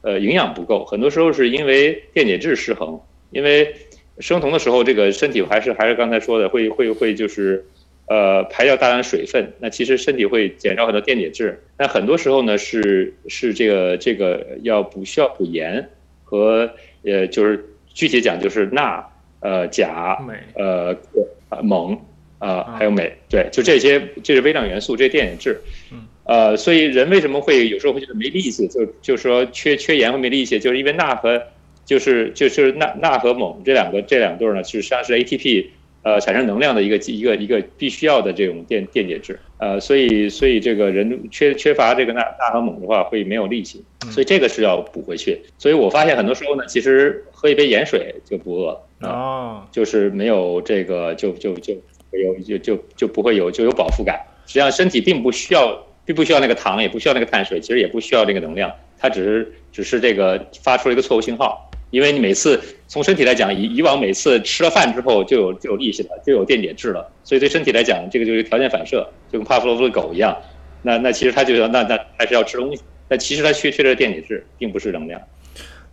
[0.00, 2.98] 呃，营养不够，很多时候是因为电解质失衡。
[3.30, 3.74] 因为
[4.18, 7.64] 生酮的时候，这个身体还是还是刚才说的，会会会就是，
[8.06, 11.62] 呃，排掉大量水分，那其实身体会减少很多电解质。
[11.78, 15.88] 那很多时候呢，是是这个这个要补需要补盐
[16.24, 16.70] 和
[17.04, 17.64] 呃，就是
[17.94, 19.02] 具体讲就是钠、
[19.40, 20.18] 呃钾、
[20.54, 20.94] 呃
[21.62, 21.98] 锰。
[22.42, 25.60] 啊，还有镁，对，就这些，这是微量元素，这些电解质，
[26.24, 31.40] 呃，所以人为什么会有时候会觉得没力气，就就是说缺缺盐会没力气，就是因为钠和
[31.84, 35.66] 就是就是钠钠和锰这两个这两对呢，实际上是 ATP
[36.02, 45.40] 呃产生能量的一个一个一个必须要的这种电电解质，呃，所以所以这个人缺缺乏这个钠钠和锰的话会没有力气，所以这个是要补回去。
[45.58, 51.76] 所以我发现很多时候呢，其实喝一杯盐水就不饿了啊，就是没有这个就就就。
[52.12, 54.20] 有就就就不会有就有饱腹感。
[54.46, 61.70] 实际上，身体并不需要，并不需要那个糖，也不需要那个碳水，其实也不需要这个能量，它只是只是这个发出了一个错误信号。
[61.90, 70.34] 因为你每次从身体来讲，以以往每次吃了饭之后就有就有力气了，就有电解质了，所以对身体来讲，这个就是条件反射，就跟帕夫洛夫的狗一样。
[70.80, 75.20] 那那其实它就要那那还是要吃东西，但其实它缺缺的电解质，并不是能量。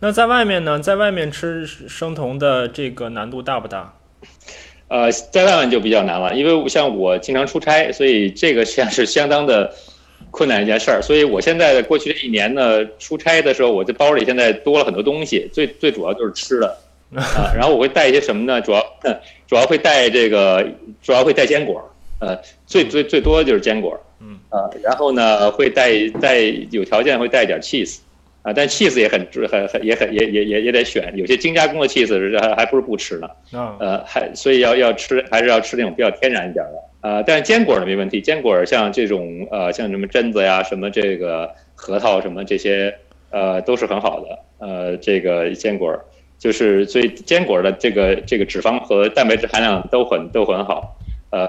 [0.00, 3.99] 那在外面呢，在外面吃生酮的这个难度大不大？
[4.90, 9.72] 呃，在外面就比较难了，因为像我经常出差，所以这个实际上是相当的
[10.32, 11.00] 困难一件事儿。
[11.00, 16.76] 所以我现在过去这一年呢，出差的时候，我这包里现在多了很多东西，最最主要就是吃的
[17.14, 17.52] 啊。
[17.54, 18.60] 然后我会带一些什么呢？
[18.60, 18.84] 主要
[19.46, 20.66] 主要会带这个，
[21.00, 21.80] 主要会带坚果，
[22.18, 26.40] 呃，最最最多就是坚果，嗯啊，然后呢会带带
[26.72, 27.98] 有条件会带一点 cheese。
[28.42, 33.28] 啊，但 cheese 也很很很也很也也也也得选，有些精加工的 cheese 还还不如不吃呢。
[33.78, 36.82] 呃，还所以要要吃还是要吃那种比较天然一点的。
[37.02, 42.94] 呃，但是坚果呢没问题，坚果像这种呃像什么榛子呀，什么这个核桃什么这些
[43.30, 44.38] 呃都是很好的。
[44.66, 45.98] 呃，这个坚果
[46.38, 50.96] 就是所以坚果的这个这个脂肪和蛋白质含量都很都很好。
[51.30, 51.46] 呃，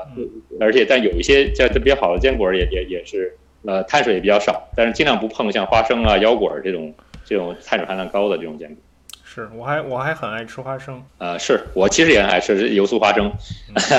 [0.59, 3.37] 而且但有一些叫特别好的坚果也也也是。
[3.65, 6.93] 呃，碳水也比较少，但是尽量不碰像花生啊、腰果这种
[7.23, 8.77] 这种碳水含量高的这种坚果。
[9.23, 11.01] 是，我还我还很爱吃花生。
[11.17, 13.31] 呃，是我其实也很爱吃油酥花生，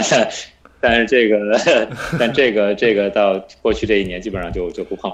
[0.81, 1.59] 但是这个
[2.18, 5.11] 但这个这个到过去这一年基本上就就不碰。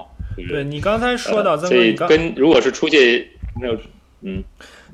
[0.49, 3.29] 对你刚才说到，所以跟如果是出去
[3.61, 3.77] 没有，
[4.21, 4.43] 嗯。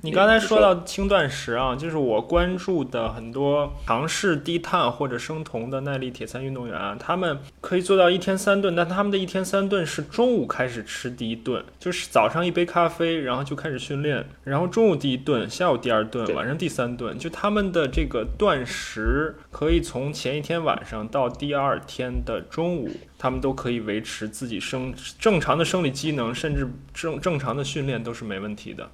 [0.05, 28.87] 你刚才说到轻断食啊，就是我关注的很多尝试低碳或者生酮的耐力铁三运动员啊，他们可以做到一天三顿，但他们的一天三顿是中午开始吃第一顿，就是早上一杯咖啡，然后就开始训练，然后中午第一顿，下午第二顿，晚上第三顿，就他们的这个断食可以从前一天晚上到第二天的中午，他们都可以维持自己生正常的生理机能，甚至正正常的训练都是没问题的。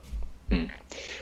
[0.53, 0.69] 嗯，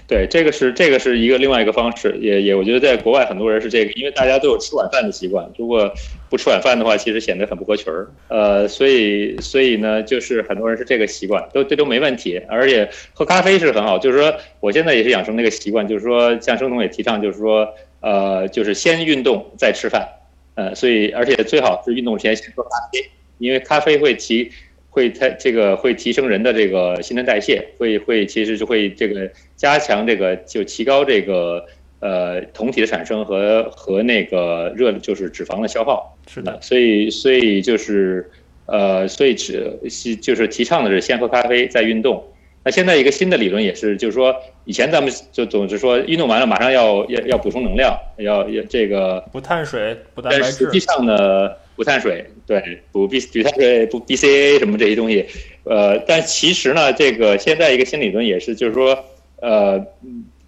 [0.08, 5.94] 对，这个是这个是一个另外一个方式，也也我觉得在国外很多人是这个，因为大家都有吃晚饭的习惯，如果
[6.30, 8.08] 不吃晚饭的话，其实显得很不合群儿。
[8.28, 14.00] 呃，所以所以呢，就是很多人是这个习惯，都这都没问题，而且喝咖啡是很好。
[14.00, 17.68] 就是说，我现在也是养成那个习惯，就是说，像生酮也提倡，就是说，
[18.02, 20.08] 呃，就是先运动再吃饭，
[20.56, 24.52] 呃，所以而且最好是运动前先喝咖啡，因为咖啡会提。
[24.92, 31.64] 会它这个会提升人的这个新陈代谢，会会其实就会这个加强这个就提高这个
[32.00, 36.18] 呃酮体的产生和和那个热就是脂肪的消耗。
[36.28, 38.30] 是的，所以所以就是
[38.66, 39.78] 呃所以只
[40.20, 42.24] 就是提倡的是先喝咖啡再运动。
[42.64, 44.36] 那现在一个新的理论也是，就是说
[44.66, 50.66] 以前咱们就总是说运动完了马上要要要补充能量，要要这个不碳水不蛋白质。
[50.66, 51.52] 实际上呢。
[51.80, 52.62] 补碳水，对，
[52.92, 55.26] 补 B 补碳水，补 BCA 什么这些东西，
[55.64, 59.02] 呃，但其实呢，这个现在一个新理论也是，就是说，
[59.42, 59.82] 呃，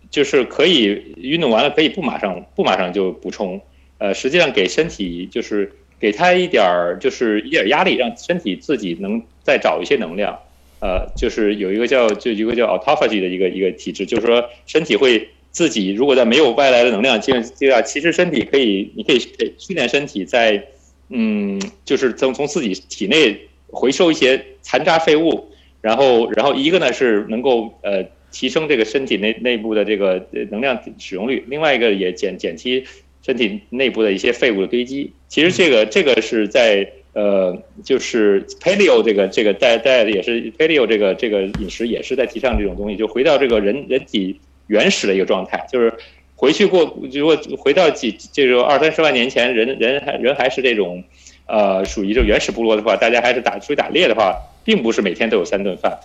[0.10, 3.62] 就是可以运动完了可以不马上不马上就补充，
[3.98, 5.72] 呃，实际上给身体就是
[6.02, 10.38] 给他一点儿就是一点压力，让身体自己能再找一些能量，
[10.82, 15.30] 呃，就是有一个叫就一个叫 autophagy 的一个一个体质，就是说身体会。
[15.54, 19.20] 自己如果在没有外来的能量阶阶段，其实身体可以，你可以
[19.58, 20.64] 训练身体在，
[21.12, 23.38] 嗯，就是从从自己体内
[23.68, 25.48] 回收一些残渣废物，
[25.82, 32.84] 然后然后一个呢是能够呃提升这个身体内内部的这个能量使用率，另外一个也减减轻
[33.22, 35.12] 身体内部的一些废物的堆积。
[35.28, 44.40] 其实这个这个是在呃就是 paleo 这个这个带带的也是 paleo 这个这个饮食也是在提倡这种东西，就回到这个人人体。
[44.68, 45.94] 原始的一个状态，就是
[46.42, 51.04] 回去过，如果回到几，这个二三十万年前，人人还人还是这种，
[51.46, 56.00] 呃，属于这原始部落的话，大家还是打出去打猎的话，并不是每天都有三顿饭，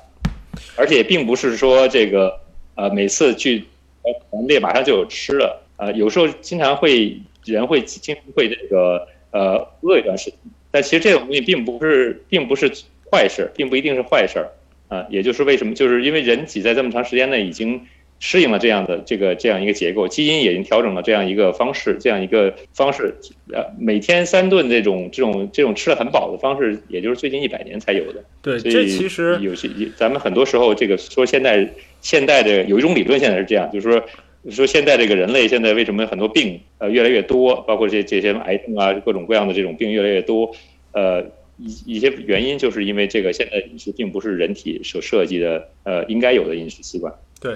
[0.76, 2.38] 而且并不是说这个，
[2.74, 3.64] 呃，每次去
[4.04, 10.38] 打猎马上就有吃了，呃，有时候经常会人会经常会这个呃饿一段时间，
[10.70, 12.70] 但其实这种东西并不是并不是
[13.10, 14.52] 坏事，并不一定是坏事儿，
[14.88, 17.80] 啊，也就是为什么，就是因为人体在这么长时间内已经。
[18.18, 23.14] 适应了这样的这个这样一个结构，基因也已经调整了这样一个方式，这样一个方式，
[23.52, 28.24] 呃，每天三顿这种这种这种吃的很饱的方式，也就是最近一百年才有的。
[28.40, 34.02] 对，这其实有些咱们很多时候这个说现在现代的有一种理论现在是这样，就是说
[34.50, 40.50] 说现在这个人类现在为什么很多病呃越来越多，包括这这些癌症啊各种各样的这种病越来越多，
[40.92, 41.22] 呃
[41.58, 47.12] 一一些原因就是因为这个现在饮食并不是人体所设计的呃应该有的饮食习惯。
[47.40, 47.54] 对。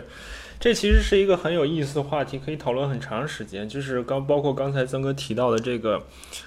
[0.61, 3.67] 这其实是一个很有意思的话题，可以讨论很长时间。
[3.67, 6.01] 就是刚包括刚才曾哥提到的这个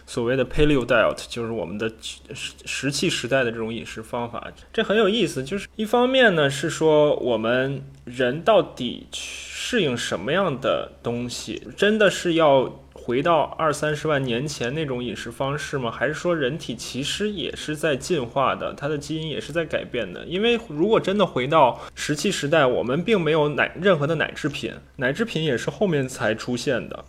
[0.05, 5.43] 所谓的 Paleo Diet，就是我们的石石器时代的这种饮食方法，这很有意思。
[5.43, 12.72] 就是一方面呢是说我们人到底适应什么样的东西，真的是要。
[13.05, 15.91] 回到二三十万年前那种饮食方式吗？
[15.91, 20.23] 还是说人体其实也是在进化的，它的基因也是在改变的？
[20.23, 27.03] 因为如果真的回到石器时代，我们并没有奶任何的奶制品，奶制品也是后面才出现的，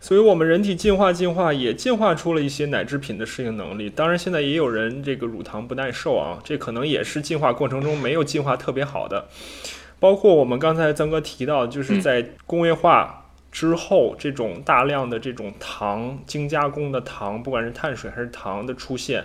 [0.00, 3.88] 所以我们人体进化进化也进化出了一些奶制品的适应能力。
[3.88, 9.28] 当然，现在也有人这个乳糖不耐受啊，这可能也是进化过程中没有进化特别好的。
[10.00, 13.26] 包括我们刚才曾哥提到，就是在工业化。
[13.50, 19.24] 之后，这种大量的这种糖精加工的糖，不管是碳水还是糖的出现，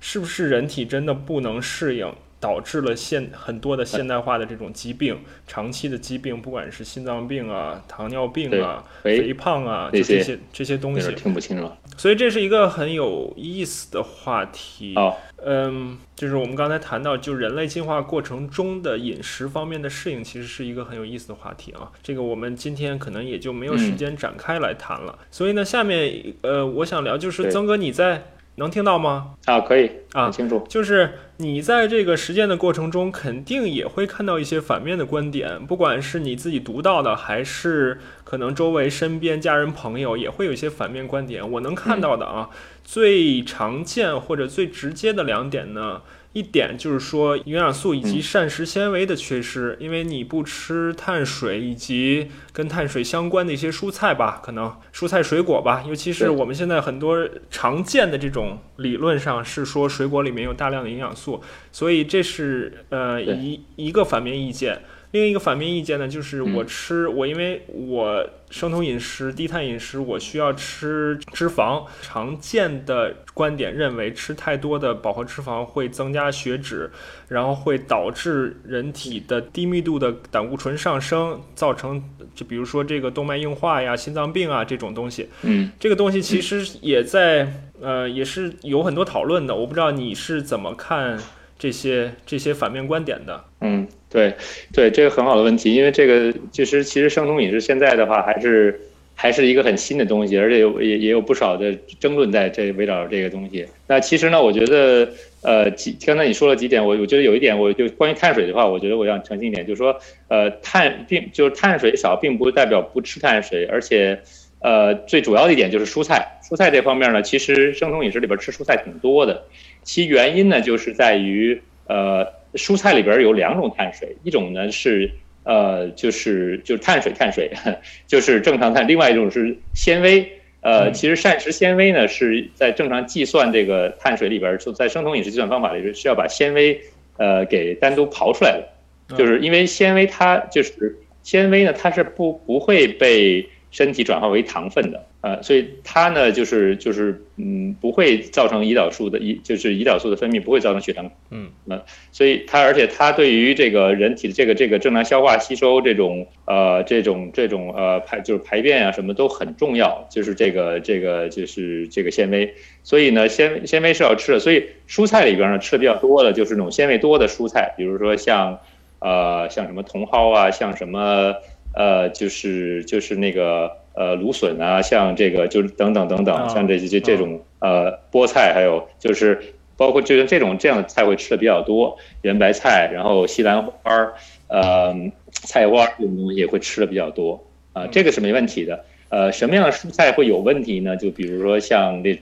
[0.00, 2.14] 是不是人体真的不能适应？
[2.42, 5.16] 导致了现很多的现代化的这种疾病，
[5.46, 11.78] 长期的疾病，不管是心脏病啊、糖尿病啊、肥胖啊这些这些东西，听不清了。
[11.96, 14.94] 所以这是一个很有意思的话题。
[14.96, 21.92] 哦，嗯，就是我们刚才谈到，就人类进化过程中的饮食方面的适应，其实是一个很有意思的话题啊。
[22.02, 25.16] 这个我们今天可能也就没有时间展开来谈了。
[25.30, 28.24] 所以呢，下面呃，我想聊就是曾哥你在。
[28.56, 29.34] 能听到吗？
[29.46, 30.64] 啊，可以啊，清楚。
[30.68, 41.50] 就是你在这个实践的过程中，肯定也会看到一些反面的观点，不管是你自己读到的，还是可能周围身边家人朋友也会有一些反面观点。
[41.52, 42.50] 我能看到的啊，
[42.84, 46.02] 最常见或者最直接的两点呢。
[46.32, 64.82] 一点就是说营养素以及膳食纤维的缺失，因为你不吃碳水以及跟碳水相关的一些蔬菜吧，可能蔬菜水果吧，尤其是我们现在很多常见的这种理论上是说水果里面有大量的营养素，所以这是呃一一个反面意见。
[65.12, 71.86] 另一个反面意见呢，就是我吃我因为我生酮饮食、低碳饮食，我需要吃脂肪。
[72.00, 76.90] 常见的观点认为，吃太多的饱和脂肪会增加血脂，
[77.28, 82.02] 然后会导致人体的低密度的胆固醇上升，造成
[82.34, 85.28] 就比如说这个动脉硬化呀、心脏病啊这种东西。
[85.42, 87.52] 嗯，这个东西其实也在
[87.82, 89.54] 呃也是有很多讨论的。
[89.54, 91.18] 我不知道你是怎么看
[91.58, 93.44] 这些这些反面观点的。
[93.60, 93.86] 嗯。
[94.12, 94.34] 对，
[94.74, 98.78] 对，这个很好的问题，因为这个其实其实生酮饮食现在的话还是
[99.14, 103.66] 还是一个很新的东西，而且有也也有不少的争论在这围绕着这个东西。
[103.86, 105.08] 那其实呢，我觉得
[105.42, 109.98] 呃几刚才你说了几点，我我觉得有一点，我就关于碳水的话，我觉得我要澄清一点，就是说
[110.28, 114.20] 呃碳并就是碳水少，并不代表不吃碳水，而且
[114.60, 119.44] 呃最主要的一点就是蔬菜，蔬菜这方面呢，其实生酮饮食里边吃蔬菜挺多的，
[119.82, 122.41] 其原因呢就是在于呃。
[122.54, 125.10] 蔬菜里边有两种碳水，一种呢是
[125.44, 127.50] 呃就是就是碳水，碳水
[128.06, 130.30] 就是正常碳，另外一种是纤维，
[130.60, 136.80] 呃，其实膳食纤维呢是在正常计算这个碳水里边，就在生酮饮食计算方法里边是要把纤维
[137.16, 138.60] 呃给单独刨出来
[139.08, 145.04] 的，就是因为纤维它就是纤维呢，它是不不会被身体转化为糖分的。
[145.22, 162.52] 呃，所以它呢，就是就是嗯，不会造成胰岛素的胰，就是胰岛素的分泌不会造成血糖，嗯，呃，所以它而且它对于这个人体的这个这个正常消化吸收这种呃这种这种呃排就是排便啊什么都很重要，就是这个这个就是这个纤维，
[162.82, 168.58] 所以呢纤纤维是要吃的，所以蔬菜里边呢吃的比较多的就是那种纤维多的蔬菜，比如说像
[168.98, 171.36] 呃像什么茼蒿啊，像什么
[171.74, 173.70] 呃就是就是那个。
[173.94, 179.38] 呃，芦笋啊，像这个就是等等等等，像这些这种呃菠菜，还有就是
[179.76, 184.14] 包括就像这种这样的菜会吃的比较多，圆白菜，然后西兰花儿，
[184.48, 184.96] 呃，
[185.30, 187.44] 菜花这种东西也会吃的比较多
[187.74, 188.82] 啊，这个是没问题的。
[189.10, 190.96] 呃，什么样的蔬菜会有问题呢？
[190.96, 192.18] 就比如说像这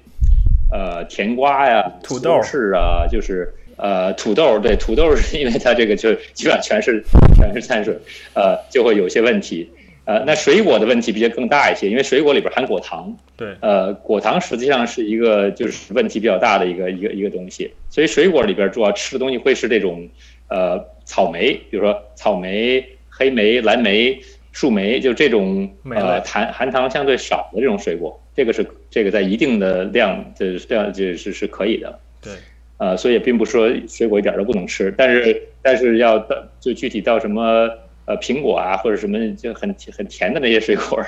[0.73, 7.03] 呃甜瓜呀、土豆是啊，就是呃土豆，对土豆是 因为它这个就基本上全是
[7.37, 7.97] 全是碳水，
[8.35, 9.69] 呃，就会有些问题。
[10.07, 13.17] 呃，那水果的问题比较更大一些，因为水果里边含果糖。
[13.37, 13.49] 对。
[13.61, 20.09] 呃，果糖实际上是一个就是问题比较大的一个一个一个东西，所以水果里边主要吃的东西会是这种，
[20.49, 24.19] 呃，草莓，比如说草莓、黑莓、蓝莓、
[24.51, 32.01] 树莓，就这种呃含含糖相对少的这种水果，这个是这个在一定的量，这这样就是是可以的。
[32.21, 32.33] 对。
[32.81, 37.69] 呃，所以也并不是说水果一点都不能吃，但是但是要到就具体到什么。
[38.07, 41.01] 呃，苹果啊，或者什么就很很甜的那些水果，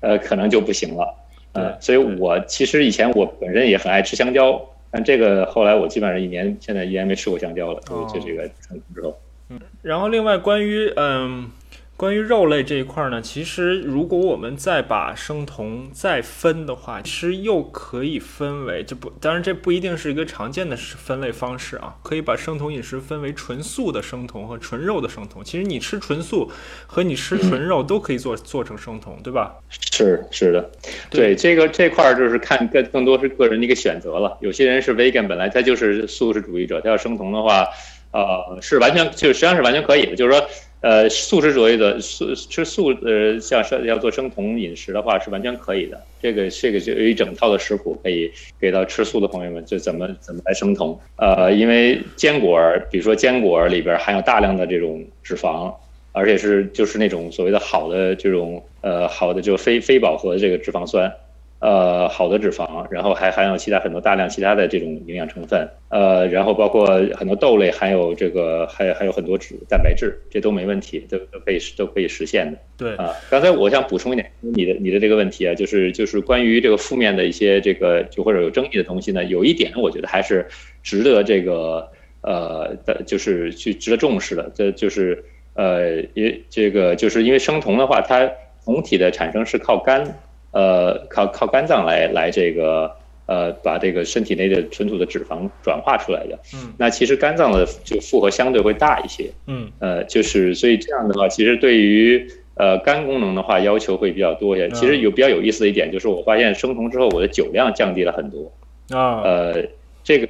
[0.00, 1.14] 呃，可能就不行了。
[1.52, 4.58] 呃，所以我其实以前我本身也很爱吃香蕉，
[4.90, 8.48] 但这个后来我基本上一年现在一年没吃过香蕉了，就这个
[8.94, 9.20] 之后。
[9.50, 11.50] 嗯，然后另外关于嗯。
[11.96, 25.42] 关于肉类这一块呢，其实如果我们再把生酮再分的话，其实又可以分为，这不，当然这不一定是一个常见的分类方式啊，可以把生酮饮食分为纯素的生酮和纯肉的生酮。
[25.42, 26.52] 其实你吃纯素
[26.86, 29.54] 和你吃纯肉都可以做做成生酮，对吧？
[29.70, 30.70] 是是的，
[31.08, 34.36] 对这个这块就是看更更多是个人的一个选择了。
[34.42, 37.66] 有些人是 vegan，本来他就是素食主义者，他要生酮的话，
[38.12, 40.46] 呃，是完全就实际上是完全可以的，就是说。
[40.80, 46.00] 呃，素食主义的素吃素，呃，像生要做生酮饮食的话是完全可以的。
[46.20, 50.96] 这个这个就有一整套的食谱可以给到吃素的朋友们，就怎么怎么来生酮。
[51.16, 52.60] 呃，因为坚果，
[52.90, 55.74] 比如说坚果里边含有大量的这种脂肪，
[56.12, 61.12] 而且是就是那种所谓的好的这种呃好的就非非饱和的这个脂肪酸。
[61.58, 72.58] 呃，好的脂肪，然后还含有其他很多大量其他的这种营养成分，呃，然后包括很多豆类含有这个，还还有很多脂蛋白质，这都没问题，都都可以都可以实现的。
[72.76, 80.46] 对啊，刚才我想补充一点，你的你的这个问题啊，就是就是关于这个负面的一些这个就或者有争议的东西呢，有一点我觉得还是
[80.82, 81.90] 值得这个
[82.20, 88.30] 呃的，就是去值得重视的，这就是呃，因这个就是因为生酮的话，它
[88.66, 90.18] 酮体的产生是靠肝。
[90.56, 92.90] 呃，靠靠肝脏来来这个
[93.26, 96.38] 呃，把这个身体内的存储的脂肪转化出来的。
[96.54, 99.30] 嗯，那其实肝脏的就负荷相对会大一些。
[99.46, 104.70] 嗯，呃，就是所以这样的话，其实对于呃肝功能的话要求会比较多一些。
[104.70, 108.50] 其实有比较有意思的一点就是，我发现生酮之后，我的酒量降低了很多。
[108.88, 109.62] 啊，呃，
[110.02, 110.26] 这个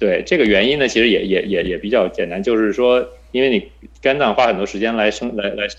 [0.00, 3.68] 对这个原因呢，其实也也也也比较简单，就是说，因为你
[4.02, 5.78] 肝脏花很多时间来生来来，所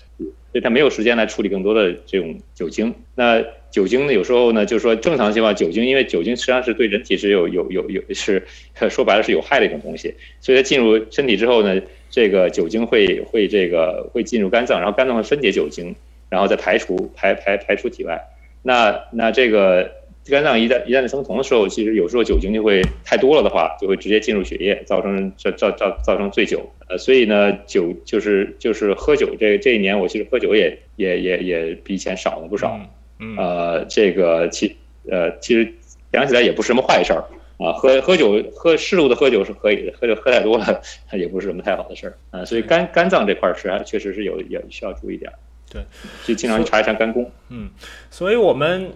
[0.52, 2.94] 以它没有时间来处理更多的这种酒精。
[3.16, 8.44] 那酒精呢，有时候呢，就是说正常情况，酒精因为酒精实际上是对人体是有有有有是
[8.90, 15.96] 说白了是有害的一种东西，所以它进入身体之后呢，这个酒精会会这个会进入肝脏，然后肝脏会分解酒精，
[16.28, 18.20] 然后再排除排排排出体外。
[18.62, 19.90] 那那这个
[20.26, 26.70] 肝脏一旦一旦生酮的时候，其实有时候酒精就会太多了的话，就会直接进入血液，造成造造造造成醉酒。
[26.90, 32.78] 呃，所以呢，酒就是就是喝酒这这一年，我其实喝酒也也也也比以前少了不少。
[33.36, 34.76] 呃，这个其
[35.10, 35.72] 呃其实
[36.12, 37.24] 想起来也不是什么坏事儿
[37.58, 45.34] 啊，喝喝酒喝适度的喝酒是可以的，喝酒喝太多了也不是什么太好的事儿啊，所以肝肝脏这块儿是确实是有也需要注意点儿，
[45.70, 45.82] 对，
[46.24, 47.30] 就经常去查一查肝功。
[47.48, 47.70] 嗯，
[48.10, 48.92] 所以我们。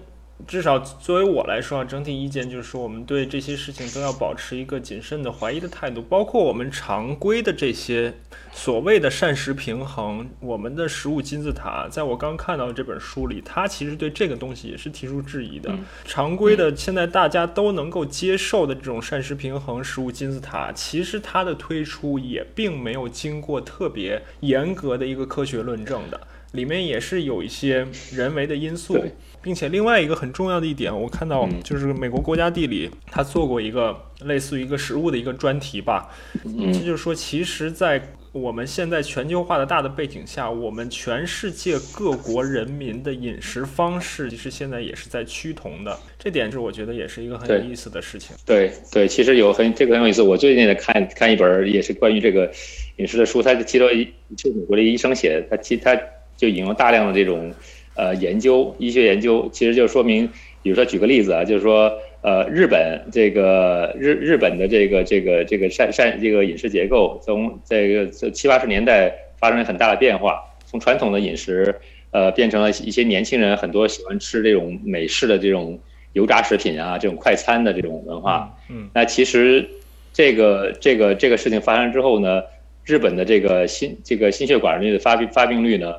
[0.46, 6.02] 至少作为我来说啊，整体意见就是说，我们对这些事情都要保持一个谨慎的怀疑的态度。
[6.02, 8.12] 包括我们常规的这些
[8.52, 15.74] 所谓的膳食平衡，我们的食物金字塔，在我刚看到这本书里，它其实对这个东西也是提出质疑的。
[16.04, 26.20] 常规的现在大家都能够接受的这种膳食平衡食物金字塔，其实它的推出也并没有经过特别严格的一个科学论证的。
[26.52, 28.98] 里面也是有一些人为的因素，
[29.42, 36.08] 并且另外一个很重要的一点，我看到就是美国国家地理他做过一个类似于一个食物的一个专题吧，
[36.44, 38.00] 这就是说，其实，在
[38.32, 48.36] 我们现在全球化的大的背景下，我们全世界各国人民的饮食方式其实现在也是在趋同的，这点是我觉得也是一个很有意思的事情。
[48.44, 50.20] 对对，其实有很这个很有意思。
[50.20, 52.52] 我最近在看看一本也是关于这个
[52.96, 54.04] 饮食的书，他提到一
[54.36, 55.98] 就美国的医生写的，他其他
[56.36, 57.52] 就引用大量的这种
[57.94, 60.28] 呃研究，医学研究，其实就说明，
[60.62, 61.92] 比如说举个例子啊，就是说。
[62.22, 71.72] 呃，日本这个日日本的这个这个这个膳膳这个饮食结构，从这个七八十年代发生了很大的变化，从传统的饮食，
[72.10, 75.78] 呃，变成了一些年轻人很多喜欢吃这种美式的这种
[76.14, 78.52] 油炸食品啊，这种快餐的这种文化。
[78.70, 79.64] 嗯，那其实
[80.12, 82.42] 这个这个这个事情发生之后呢，
[82.84, 85.94] 日本的这个心这个心血管率的发病发病率呢，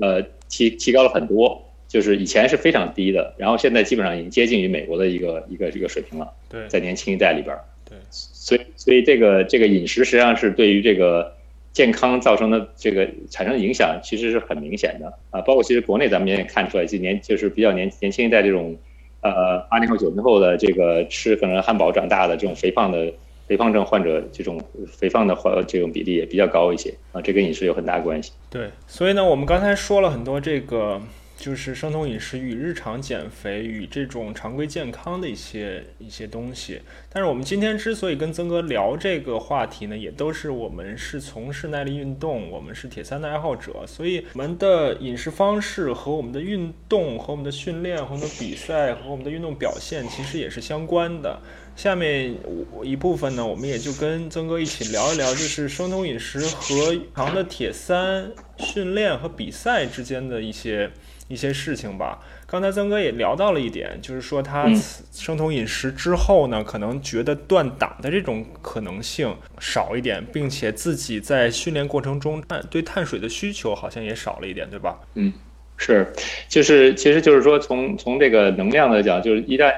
[0.00, 1.66] 呃，提提高了很多。
[1.90, 6.32] 就是以前是非常低的，然后现在基本上已经接近于美国的一个一个这个水平了。
[6.48, 7.52] 对，在年轻一代里边，
[7.84, 11.34] 对，所以所以这个这个饮食实际上是对于这个
[11.72, 15.40] 健康造成的这个产生的影响，其实是很明显的啊。
[15.40, 18.78] 包括其实国内咱们也看出来，今年就是比较年年轻一代这种，
[19.22, 23.12] 呃，八零后九零后的这个吃可能汉堡长大的这种肥胖的
[23.50, 27.20] 肥胖症患者，这种肥胖的患这种比例也比较高一些啊。
[27.20, 28.30] 这跟饮食有很大关系。
[28.48, 31.02] 对，所以呢，我们刚才说了很多这个。
[31.40, 51.40] 就是生酮饮食与日常减肥与这种常规健康的一些一些东西，但是我们今天之所以跟曾哥聊这个话题呢，也都是我们是从事耐力运动，我们是铁三的爱好者，所以我们的饮食方式和我们的运动和我们的训练和我们的比赛和我们的运动表现其实也是相关的。
[51.80, 52.36] 下面
[52.70, 60.90] 我一部分呢，我们也就跟曾哥一起聊一聊，就是生酮饮食和长的铁三训练和比赛之间的一些。
[61.28, 64.66] 一些事情吧，刚才曾哥也聊到了一点，就是说他
[65.12, 74.98] 生酮饮食之后呢，可能觉得断档的这种可能性少一点，并且自己在训练过程中碳对碳水的需求好像也少了一点，对吧？
[75.14, 75.32] 嗯，
[75.76, 76.12] 是，
[76.48, 79.72] 就是其实就是说从从这个能量来讲，就是一旦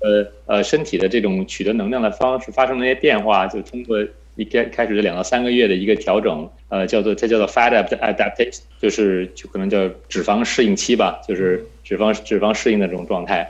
[0.00, 3.98] 呃呃身体的这种取得能量的方式发生了一些变化，就通过。
[4.36, 13.46] 一开开始的两到三个月的一个调整，呃，叫做它叫做 fat adaptation，就是就可能叫脂肪适应期吧，就是脂肪脂肪适应的这种状态。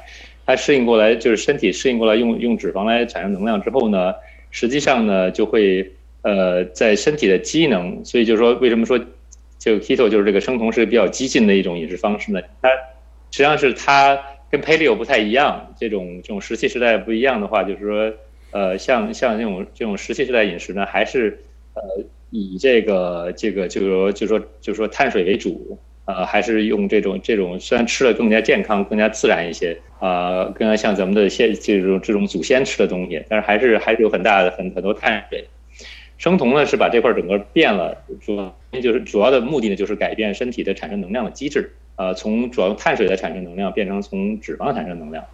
[0.47, 4.13] 它适应过来，就是身体适应过来，用用脂肪来产生能量之后呢，
[4.51, 5.89] 实际上呢就会
[6.23, 8.99] 呃在身体的机能，所以就是说为什么说
[9.59, 12.41] 就 keto 就是这个生酮是比较激进的一种饮食方式呢？
[12.61, 12.69] 它
[13.31, 14.19] 实际上是它
[14.51, 18.13] 跟 paleo 不太一样，这种这种石器时代不一样的话，就是说。
[18.53, 21.39] 呃，像像这种这种石器时代饮食呢，还是
[21.75, 21.81] 呃
[22.31, 35.47] 以这个这个就是说就说就说碳水为主，呃，还是用这种这种虽然吃的更加健康、更加自然一些，啊，更加像咱们的先这种这种祖先吃的东西，但是还是还是有很大的很很多碳水。
[36.21, 45.25] 生酮呢是把这块整个变了，主要就是主要的目的呢就是改变身体的产生能量的机制，呃，从主要用碳水的产生能量变成从脂肪产生能量。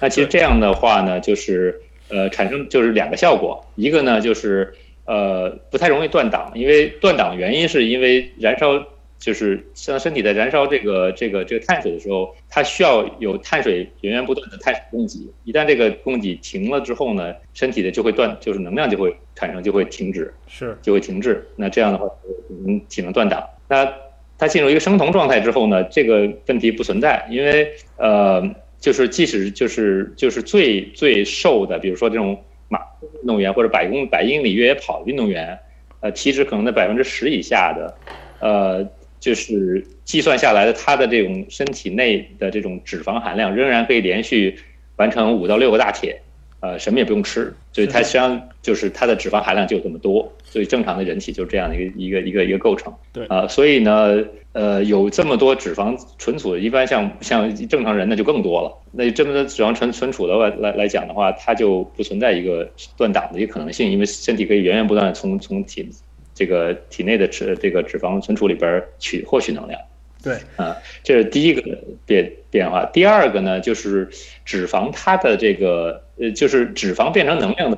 [0.00, 1.80] 那其实这样的话呢，就是。
[2.10, 4.74] 呃，产生就是两个效果，一个呢就是
[5.06, 8.78] 呃不太容易断档，因为断档的原因是因为燃烧
[9.24, 20.76] 就是像身体在燃烧这个这个这个碳水的时候，它需要有碳水源源不断的碳水供给，一旦这个供给停了之后呢，身体的就会断，就是能量就会产生就会停止，是。
[20.82, 22.06] 就会停滞，那这样的话
[22.50, 23.90] 嗯体能断档，那
[24.36, 28.54] 它进入一个生酮状态之后呢，这个问题不存在，因为呃。
[28.80, 32.78] 就是即使就是就是最最瘦的，比如说这种马
[33.22, 35.58] 运动员或者百公百英里越野跑的运动员，
[36.00, 37.96] 呃，体脂可能在百分之十以下的，
[38.40, 38.86] 呃，
[39.24, 44.54] 就是计算下来的他的这种身体内的这种脂肪含量仍然可以连续
[44.96, 46.20] 完成五到六个大铁。
[46.60, 52.90] 呃，什么也不用吃，所以它实际上就是它的脂肪含量就这么多，所以正常的人体就是这样的一个一个一个一个构成。
[53.12, 58.72] 对啊，所以呢，呃，有这么多脂肪存储，一般像像正常人那就更多了。
[58.92, 62.66] 那这么多脂肪存存储的话来来讲的话，它就不存在一个
[62.96, 65.86] 断档的一个可能性，因为身体可以源源不断的从从体
[66.34, 69.80] 这个体内的脂这个脂肪存储里边取获取能量。
[70.22, 71.62] 对，啊，这是第一个
[72.06, 72.86] 变变化。
[72.86, 74.08] 第二个呢，就是
[74.44, 77.76] 脂肪它的这个呃，就是脂肪变成能量的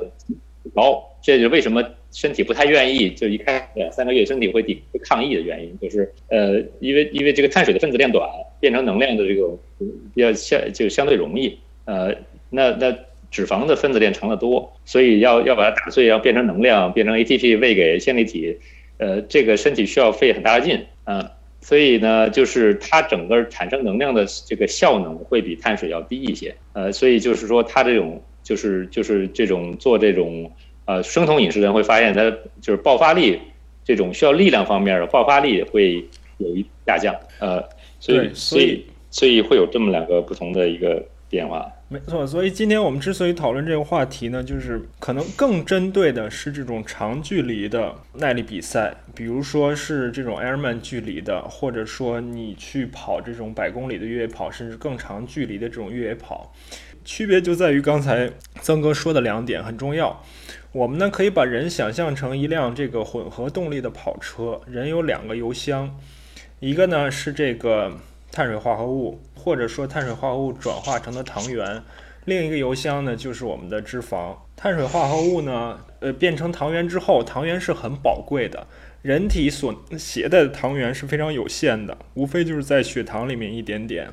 [0.73, 1.83] 高，这就为什么
[2.13, 8.31] 身体不太愿意，就一开两三个月身体会抵会抗议的原因，就是呃，因为因为这个碳水的分子量短，
[8.61, 9.49] 变成能量的这个
[10.15, 12.15] 比较相就相对容易，呃，
[12.49, 12.97] 那那
[13.37, 18.57] 脂肪的分子链长得多，所以要要把它打碎，要变成能量，变成 ATP 喂给线粒体，
[18.97, 21.33] 呃，这个身体需要费很大的劲，啊。
[21.61, 26.55] 所以呢，就是它整个产生能量的这个效能会比碳水要低一些。
[26.73, 30.51] 呃，所以就是说，它这种就是就是这种做这种
[30.87, 32.31] 呃生酮饮食的人会发现，它
[32.63, 33.39] 就是爆发力
[33.85, 36.03] 这种需要力量方面的爆发力会
[36.39, 37.15] 有一下降。
[37.41, 37.63] 呃，
[38.01, 41.71] 所以所以所以会有这么两个不同的一个变化。
[41.89, 56.53] 没错，所以今天我们之所以讨论这个话题呢，就是可能更针对的是这种长距离的耐力比赛，比如说是这种 Airman 距离的，或者说你去跑这种百公里的越野跑，甚至更长距离的这种越野跑，
[57.05, 58.29] 区别就在于刚才
[58.61, 60.21] 曾哥说的两点很重要。
[60.73, 65.97] 我们呢可以把人想象成一辆这个混合动力的跑车，人有两个油箱，
[66.59, 67.93] 一个呢是这个
[68.33, 69.21] 碳水化合物。
[69.47, 71.81] 或者说碳水化合物转化成的糖原，
[72.25, 74.37] 另一个油箱呢就是我们的脂肪。
[74.57, 78.67] 碳水化合物呢，呃，变成糖原之后，糖原是很宝贵的。
[79.03, 84.11] 人体所携带的糖原是非常有限的，无非就是在血糖里面一点点，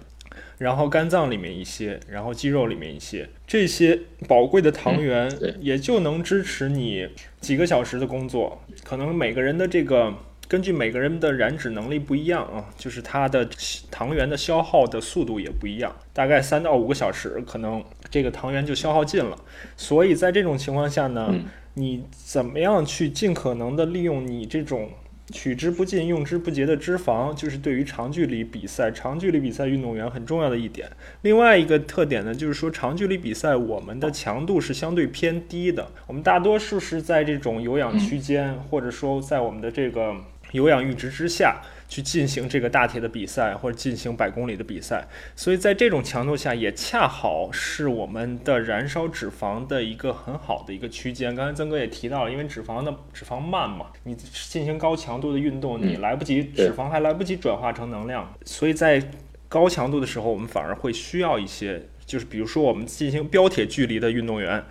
[0.59, 3.27] 然后肝脏里面一些，然后肌肉里面一些。
[3.47, 7.09] 这些宝贵的糖原也就能支持你
[7.41, 8.61] 几个小时的工作。
[8.83, 10.13] 可能每个人的这个。
[10.53, 13.49] 根据每个人的燃脂能力不一样啊，就是它的
[13.89, 19.35] 糖原的消耗的速度也不一样，大概三到五个小时，可能这个糖原就消耗尽了。
[19.75, 21.33] 所以在这种情况下呢，
[21.73, 24.91] 你怎么样去尽可能的利用你这种
[25.31, 30.87] 取之不尽、用之不竭的脂肪，就是对于长距离比赛、长距离比赛运动员很重要的一点。
[31.23, 40.15] 另外一个特点呢，就是说长距离比赛我们的强度是相对偏低的，我们大多数是在这种有氧区间，或者说在我们的这个。
[40.53, 51.35] 有氧阈值之下去进行这个大铁的比赛，或者进行百公里的比赛，所以在这种强度下，也恰好是我们的燃烧脂肪的一个很好的一个区间。
[51.35, 59.03] 刚才曾哥也提到了，因为脂肪的脂肪慢嘛，你进行高强度的运动，你来不及脂肪还来不及转化成能量，所以在
[59.49, 64.63] 高强度的时候，我们反而会需要一些，就是比如说我们进行标铁距离的运动员，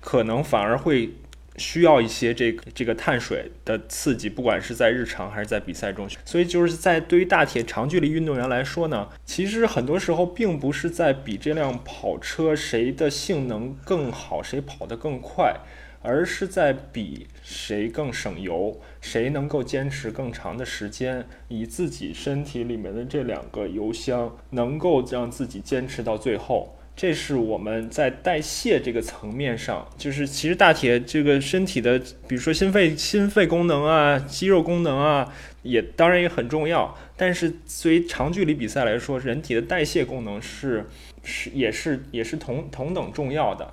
[0.00, 1.10] 可能反而会。
[1.58, 15.56] 需要一些这个这个碳水的刺激，不管是在日常还是在比赛中，所以就是在对于大铁长距离运动员来说呢，其实很多时候并不是在比这辆跑车谁的性能更好，谁跑得更快，
[16.02, 26.77] 而是在比谁更省油，谁能够坚持更长的时间，以自己身体里面的这两个油箱能够让自己坚持到最后。
[27.00, 31.96] 这是我们在代谢这个层面上，就是其实大铁这个身体的，
[32.26, 35.32] 比如说心肺心肺功能啊、肌肉功能啊，
[35.62, 36.92] 也当然也很重要。
[37.16, 40.86] 但是作为长距离比赛来说，人体的代谢功能是
[41.22, 43.72] 是也是也是同同等重要的。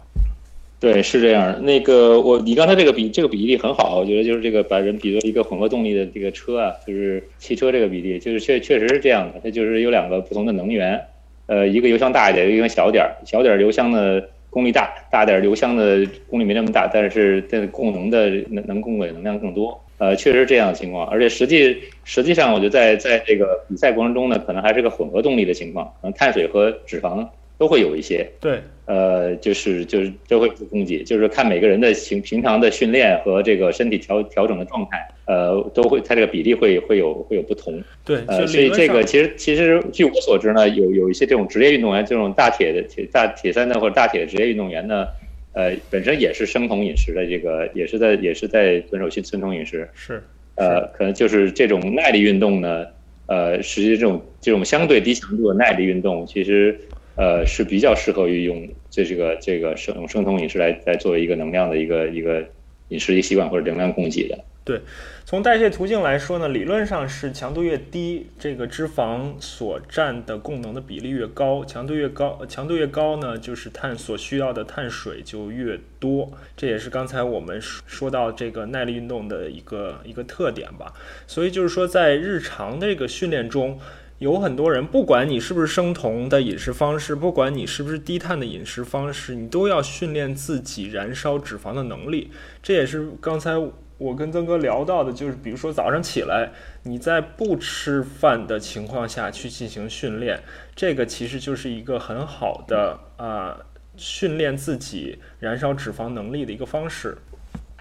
[0.80, 1.65] 对，是这样。
[1.65, 11.03] 那个我你刚才这个比这个比例很好，我觉得就是这个把人比作一个混合动力的这个车啊，就是汽车这个比例，就是确确实是这样的，它就是有两个不同的能源。
[11.48, 13.16] 呃，一个油箱大一点，一个油箱小点儿。
[13.26, 19.80] 小点儿油箱的功率大，大点儿油箱的功率没那么大，但是这供能的能能供给能量更多。
[19.98, 21.08] 呃，确实是这样的情况。
[21.08, 27.26] 而且实际实际上，我觉得在在这个比赛过程中呢，可能还是个混合动力的情况，可能碳水和脂肪
[27.58, 28.30] 都会有一些。
[28.39, 28.60] 对。
[28.88, 37.84] 呃，就是就是都会有供给，就是看每个人的平平常的训练和这个身体调调整的状态，呃，都会它这个比例会会有会有不同。
[38.06, 45.08] 对，呃，所以这个其实其实据我所知呢，有有一些这种职业运动员，这种大铁的铁大铁三的或者大铁的职业运动员呢，
[45.53, 49.89] 呃，本身也是生酮饮食的这个，也是在也是在遵守生酮饮食。
[49.95, 50.22] 是。
[50.58, 52.86] 呃，可能就是这种耐力运动呢，
[53.26, 56.80] 呃，实际这种这种相对低强度的耐力运动，其实。
[57.18, 62.45] 呃，是比较适合于用这这个这个生用生酮饮食来来作为一个能量的一个一个
[62.89, 64.38] 饮食习惯或者能量供给的。
[64.66, 64.82] 对，
[65.26, 76.32] 从代谢途径来说呢，理论上是强度越低，这个脂肪所占的供能的比例越高，强度越高，强度越高呢，就是碳所需要的碳水就越多。
[76.57, 80.91] 这也是刚才我们说到这个耐力运动的一个一个特点吧。
[81.28, 83.80] 所以就是说，在日常的这个训练中。
[84.20, 92.32] 有很多人，不管你是不是生酮的饮食方式，不管你是不是低碳的饮食方式，你都要训练自己燃烧脂肪的能力。
[92.63, 93.51] 这也是刚才
[93.97, 96.53] 我跟曾哥聊到的，就是比如说早上起来，
[96.84, 100.41] 你在不吃饭的情况下去进行训练，
[100.76, 103.57] 这个其实就是一个很好的啊
[103.97, 107.18] 训练自己燃烧脂肪能力的一个方式。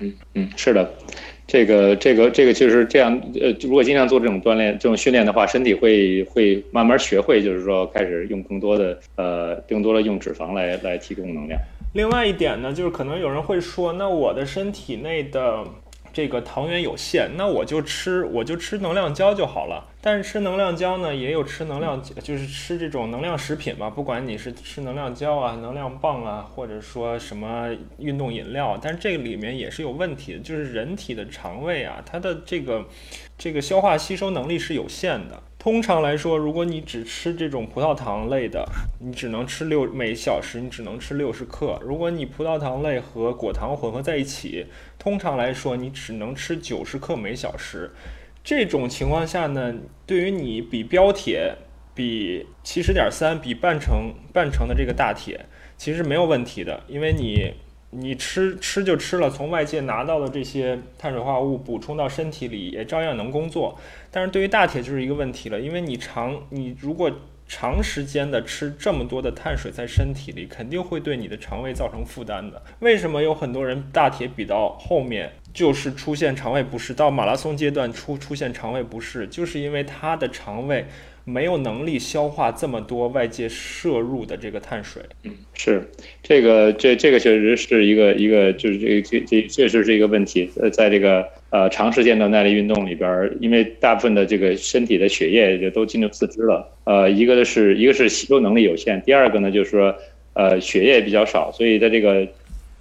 [0.01, 0.91] 嗯嗯，是的。
[1.47, 11.61] 这个这个这个就是这样，呃，如果经常做这种锻炼、这种训练的话，身体会会慢慢学会，就是说开始用更多的呃，更多的用脂肪来来提供能量。
[11.93, 15.63] 另外一点呢，就是可能有人会说，那我的身体内的
[16.15, 19.85] 这个糖原有限，那我就吃我就吃能量胶就好了。
[20.01, 32.87] 但是吃能量胶呢，也有吃能量就是吃这种能量食品嘛，不管你是吃能量胶啊、能量棒啊，或者说什么运动饮料，但是这个里面也是有问题的，就是人体的肠胃啊，它的这个
[33.37, 35.43] 这个消化吸收能力是有限的。
[35.65, 38.69] 通常来说，如果你只吃这种葡萄糖类的，
[39.01, 41.81] 你只能吃六每小时你只能吃六十克。
[41.81, 44.67] 如果你葡萄糖类和果糖混合在一起，
[44.99, 47.91] 通常来说你只能吃九十克每小时。
[48.45, 51.57] 这种情况下呢，对于你比标铁、
[51.95, 55.47] 比七十点三、比半程半程的这个大铁，
[55.79, 57.55] 其实没有问题的，因为你。
[57.97, 63.79] 你吃吃就吃了，从外界拿到的这些碳水化合物补充到身体里，也照样能工作。
[64.11, 67.11] 但是对于大铁就是一个问题了，因为你长你如果
[67.47, 72.63] 长时间的吃这么多的碳水在身体里，肯定会对你的肠胃造成负担的。
[72.81, 80.87] 为什么有很多人大铁比到后面就是出现肠胃不适，到马拉松阶段出出现肠胃不适，就是因为他的肠胃。
[81.25, 85.03] 没有能力消化这么多外界摄入的这个碳水。
[85.23, 85.83] 嗯，是
[86.23, 90.51] 这个，这这个确实是一个一个，就是这这这确实是一个问题。
[90.61, 96.71] 呃，在这个呃长时间的耐力运动里边，因为大部分的这个身体的血液就都进入四肢了。
[96.85, 99.95] 呃，一个的是一个是吸收能力有限，第二个呢就是说
[100.35, 102.29] 呃血液比较少，所以在这个。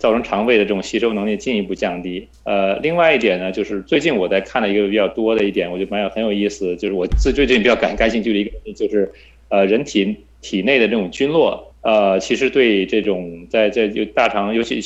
[0.03, 2.27] 造成肠胃的这种吸收能力进一步降低。
[2.43, 9.09] 呃，另外一点呢，就是最近我在看的一个比较多的一点，我觉得蛮有很有意思，就是我最最近比较感感兴趣的一个，就是
[9.47, 14.81] 呃，人体体内的这种菌落，呃，其实对这种在在就大肠，尤其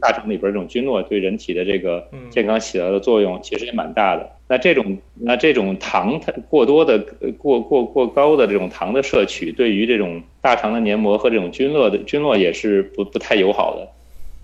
[0.00, 4.30] 大肠里边这种菌落，对人体的这个健康起到的作用，其实也蛮大的。
[4.46, 6.96] 那这种那这种糖它过多的
[7.38, 13.88] 过过过高的这种糖的摄取，对于这种大肠的黏膜和这种菌落的菌落也是不不太友好的。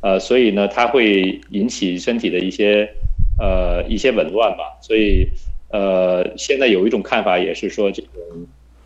[0.07, 2.89] 呃，所以呢，它会引起身体的一些
[3.41, 4.79] 呃一些紊乱吧。
[4.81, 5.29] 所以
[5.73, 8.13] 呃，现在有一种看法也是说，这种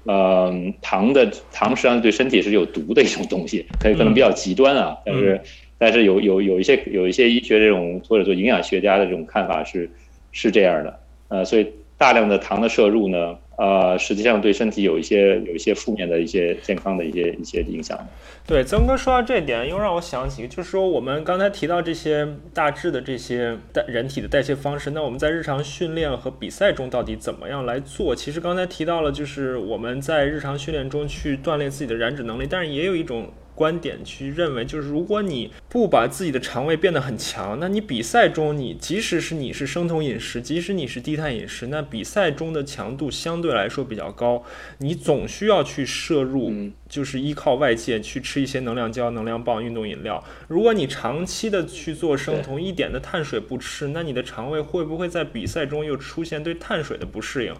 [0.05, 0.51] 呃
[0.81, 4.97] 糖的糖实际上对身体是有毒的一种东西，可以可能比较极端啊。
[5.05, 5.41] 但是
[5.77, 9.91] 但是有有有一些有一些医学这种或者说营养学家的这种看法是
[10.33, 11.01] 是这样的。
[11.29, 11.66] 呃，所以
[12.01, 13.36] 大量的糖的摄入呢。
[13.59, 17.98] 呃，实际上对身体有一些有一些负面的一些健康的一些一些影响。
[18.46, 28.16] 对，曾哥说到这点，又让我想起，就是说我们刚才提到这些大致的这些代人体的代谢方式，那我们在日常训练和比赛中到底怎么样来做？
[28.16, 33.28] 其实刚才提到了，就是我们在日常训练中去锻炼自己的燃脂能力，但是也有一种。
[33.61, 44.43] 观点去认为，就是如果你不把自己的肠胃变得很强，那你比赛中你即使是你是生酮饮食，即使你是低碳饮食，那比赛中的强度相对来说比较高，
[44.79, 46.51] 你总需要去摄入，
[46.89, 50.25] 就是依靠外界去吃一些能量胶、能量棒、运动饮料。
[50.49, 57.55] 如果你长期的去做生酮，一点的碳水不吃，那你的肠胃会不会在比赛中又出现对碳水的不适应？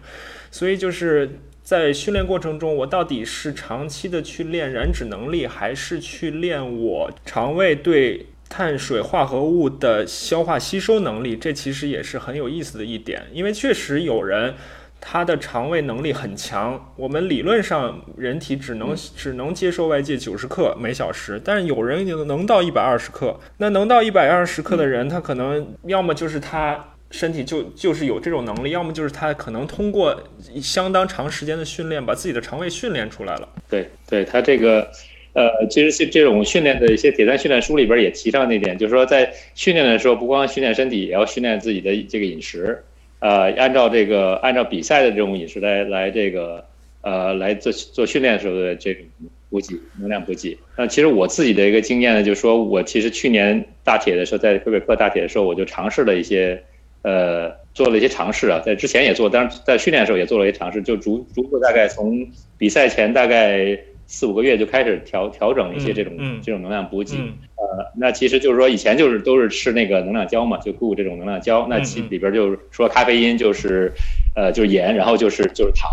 [0.49, 1.37] 所以就是。
[1.71, 11.37] 在训练过程中，我到底是长期的去练燃脂能力，还是去练我肠胃对碳水化合物的消化吸收能力？
[11.37, 14.53] 这其实也是很有意思的一点，因为确实有人
[14.99, 23.39] 他的肠胃能力很强，我们理论上人体只能只能接受外界九十克每小时，但是有人能到一百二十克。
[23.59, 26.90] 那能到一百二十克的人，他可能要么就是他。
[27.11, 30.17] 身体就就是有这种能力，要么就是他可能通过
[30.61, 33.49] 相当长时间的训练，把自己的肠胃训练出来了。
[33.69, 34.89] 对，对他这个，
[35.33, 42.81] 呃，其实是这种训练的一些铁三训练书里边也提上那点，就是说在训练的时候，不光训练身体，也要训练自己的这个饮食，
[43.19, 46.65] 呃，按照这个按照比赛的这种饮食来来这个
[47.01, 49.03] 呃来做做训练的时候的这种
[49.49, 50.57] 补给能量补给。
[50.77, 56.63] 那其实我自己的一个经验呢，就是说我其实去年大铁的时候，在魁北克大铁的时候，我就尝试了一些。
[57.03, 62.27] 呃，做了一些尝试啊，在之前也做，当然在训练的时候也做了一些尝试，就逐逐步大概从
[62.57, 63.75] 比赛前大概
[64.05, 67.17] 四五个月就开始调调整一些这种这种能量补给。
[67.17, 73.91] 呃，那其实就是说以前就是都是吃那个能量胶嘛，就固这种能量胶，那其里边就是说咖啡因就是
[74.35, 75.89] 呃就是盐，然后就是就是糖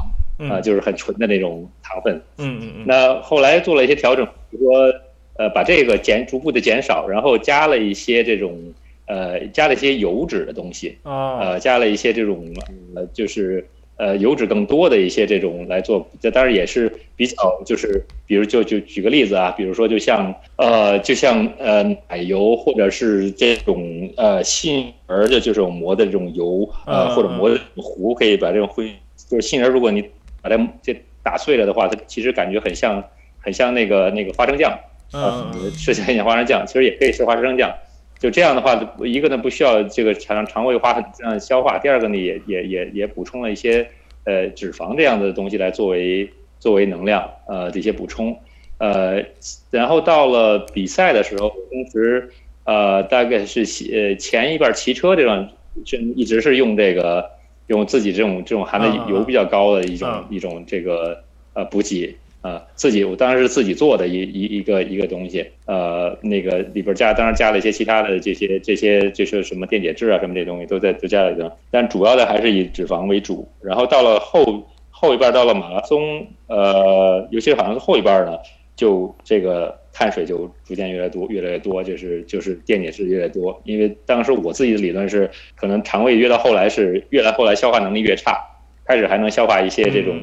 [0.51, 2.21] 啊，就是很纯的那种糖分。
[2.37, 2.85] 嗯嗯嗯。
[2.87, 4.93] 那后来做了一些调整，比如说
[5.39, 8.75] 呃把这个减逐步的减少，然后加了一些这种。
[9.09, 10.99] 呃，加了一些油脂的东西，
[11.41, 12.47] 呃，加了一些这种
[12.95, 28.93] 呃，就是呃油脂更多的一些这种来做，这当然也是比较就是，比如就就举个例子啊，比如说就像呃，就像呃奶油或者是这种呃杏仁的这种磨的这种油，呃或者磨的糊，可以把这种灰
[29.29, 30.03] 就是杏仁，如果你
[30.43, 33.03] 把它这打碎了的话，它其实感觉很像
[33.41, 34.79] 很像那个那个花生酱，
[35.13, 37.75] 啊，吃起来像花生酱，其实也可以吃花生酱。
[38.19, 43.89] 就这样的话，一个呢不需要这个肠肠胃花这样消化，第二个呢也也也也补充了一些
[44.25, 48.37] 呃脂肪这样的东西来作为作为能量呃这些补充，
[48.79, 49.23] 呃，
[49.71, 52.29] 然后到了比赛的时候，当时
[52.64, 53.61] 呃大概是
[53.93, 55.49] 呃前一半骑车这段，
[55.85, 57.31] 就一直是用这个
[57.69, 62.16] 用自己这种这种含的油比较高的一种一种这个呃补给。
[62.49, 73.46] 呃，自己我当然是自己做的一一一个一个东西，呃，那个里边加当然加了一些其他的这些这些就是什么电解质啊什么这东西都在都加了一个，但主要的还是以脂肪为主。
[73.61, 78.38] 然后到了后后一半到了马拉松，呃，尤其好像是后一半呢，
[78.76, 83.61] 就这个碳水就逐渐越来越多越来越多，就是就是电解质越来越多。
[83.64, 88.40] 因为当时我自己的理论是，可能肠胃越到后来是越来后来消化能力越差，
[88.86, 90.18] 开始还能消化一些这种。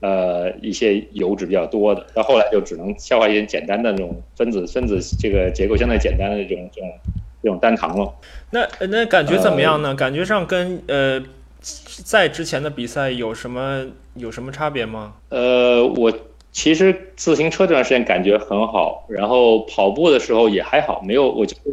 [0.00, 6.90] 呃，一些油脂比较多的，到后来就只能消化一些简单的那种分子分子这个结构相对简单的这种这种
[7.42, 8.10] 这种单糖了。
[8.50, 9.94] 那那感觉怎么样呢？
[9.94, 11.22] 感觉上跟呃
[11.60, 13.84] 在之前的比赛有什么
[14.14, 15.12] 有什么差别吗？
[15.28, 16.10] 呃，我
[16.50, 21.70] 其实自行车这段时间感觉很好，然后跑步的时候也还好，没有我觉得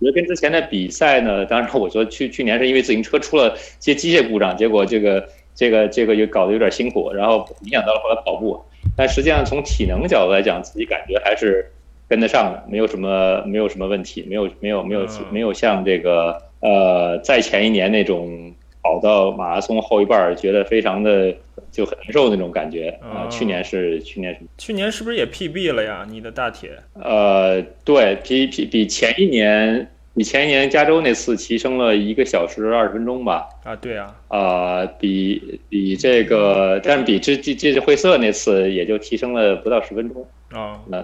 [0.00, 5.26] 我觉得跟之前的比赛呢，当然我说去去年是因为自行车出了些机械故障，结果这个。
[5.54, 8.62] 这个这个又搞得有点辛苦，然后影响到了后来跑步。
[8.96, 11.70] 但实际上从体能角度来讲，自己感觉还是
[12.08, 21.34] 跟得上的，没有什么没有什么问题，没有没有没有没有像这个呃在前一年那种跑到马拉松后一半觉得非常的
[21.70, 23.28] 就很难受那种感觉啊。
[23.28, 26.06] 去年是去年是去年是不是也 PB 了呀？
[26.08, 26.70] 你的大铁？
[26.94, 29.90] 呃，对，P P 比前一年。
[30.20, 33.48] 比前一年加州那次提升了一个小时二十分钟吧？
[33.64, 40.78] 啊，对啊，啊，比比这个，但比这这这灰色那次也就提升了不到十分钟啊。
[40.88, 41.02] 那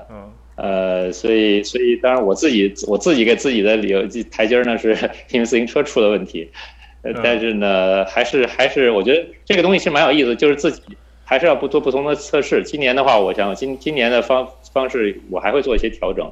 [0.57, 4.91] 呃，所以所以当然我自己我自己给自己的理由台阶呢，是
[5.33, 6.51] 因为自行车出了问题。
[7.01, 10.83] 呃，但是呢，还是还是我觉得这个东西其实蛮有意思，就是自己
[11.25, 12.62] 还是要不做不同的测试。
[12.62, 16.31] 今年的话，我想今今年的方方式我还会做一些调整。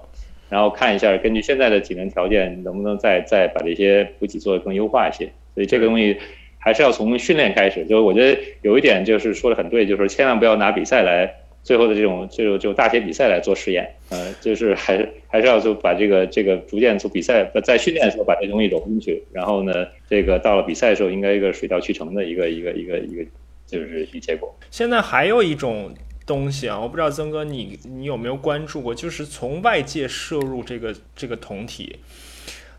[0.55, 5.28] 然后看一下，根据现在的体能条件，能不能再再把这些补给做得更优化一些。
[5.52, 6.16] 所以这个东西
[6.59, 7.84] 还是要从训练开始。
[7.86, 11.28] 就是我觉得有一点就是说的很对，就是千万不要拿比赛来
[11.64, 13.84] 最后的这种就就大铁比赛来做实验。
[14.11, 23.24] 呃，就是还是还是要就把这个这个逐渐从比赛在训练的时候把这东西融进去，然后呢，这个到了比赛的时候应该一个水到渠成的一个一个一个一个
[23.66, 24.55] 就是一结果。
[24.70, 25.92] 现在还有一种。
[26.27, 31.99] 东西啊，我不知道曾哥你你有没有关注过，就是从外界摄入这个这个酮体，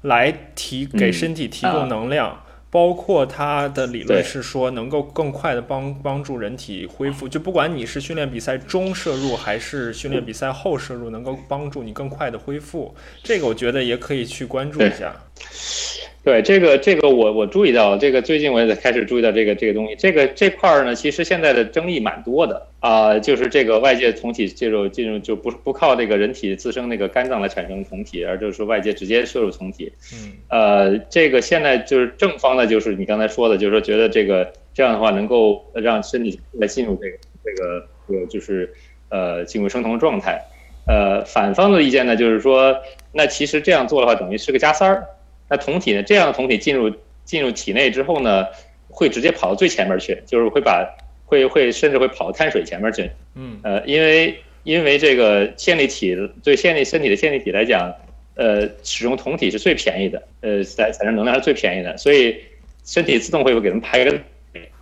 [0.02, 15.16] 来提给身体提供能量，包括它的理论是说能够更快的帮帮助人体恢复，就不管你是训练比赛中摄入还是训练比赛后摄入，能够帮助你更快的恢复，这个我觉得也可以去关注一下。
[16.26, 22.68] 对这个这个我我注意到这个最近我也开始注意到这个这个东西这个这块儿呢其实现在的争议蛮多的。
[22.80, 29.94] 啊就是这个外界酮体介入进入就不不靠这个人体自身那个肝脏来产生酮体而就是说外界直接摄入酮体。
[30.14, 30.34] 嗯。
[30.50, 38.74] 呃这个现在就是正方的就是你刚才说的就是说觉得这个这样的话能够让身体来进入这个这个呃就是
[39.10, 40.42] 呃进入生酮状态。
[40.88, 42.76] 呃反方的意见呢就是说
[43.12, 45.06] 那其实这样做的话等于是个加塞儿。
[45.48, 46.02] 那酮体呢？
[46.04, 46.92] 这样的酮体进入
[47.24, 48.46] 进入体内之后呢，
[48.90, 50.88] 会直接跑到最前面去，就是会把
[51.26, 53.10] 会会甚至会跑到碳水前面去。
[53.36, 57.94] 嗯，呃，因为因为这个线粒体对线粒身体的线粒体来讲，
[58.36, 62.36] 呃，使用酮体是最便宜的，呃，产产生能量是最便宜的，所以
[62.84, 64.20] 身体自动会给他们排个，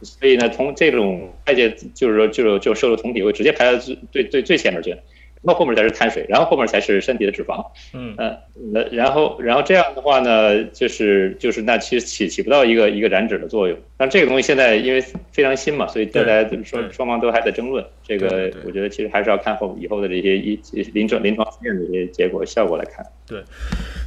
[0.01, 4.95] 所以呢，从这种外界就是说就就摄入酮体会直接排到最最最最前面去。
[5.43, 7.65] 那后面才是碳水，然后后面才是身体的脂肪。
[7.93, 13.77] 嗯呃，然后然后这样的话呢，就是就是那其实起起不到一个一个燃脂的作用。
[13.97, 17.85] 但这个东西现在因为非常新嘛，所以大家双双方都还在争论。
[18.03, 20.59] 这个我觉得其实还是要看后以后的这些一
[20.93, 23.05] 临床临床试验的这些结果效果来看。
[23.27, 23.41] 对，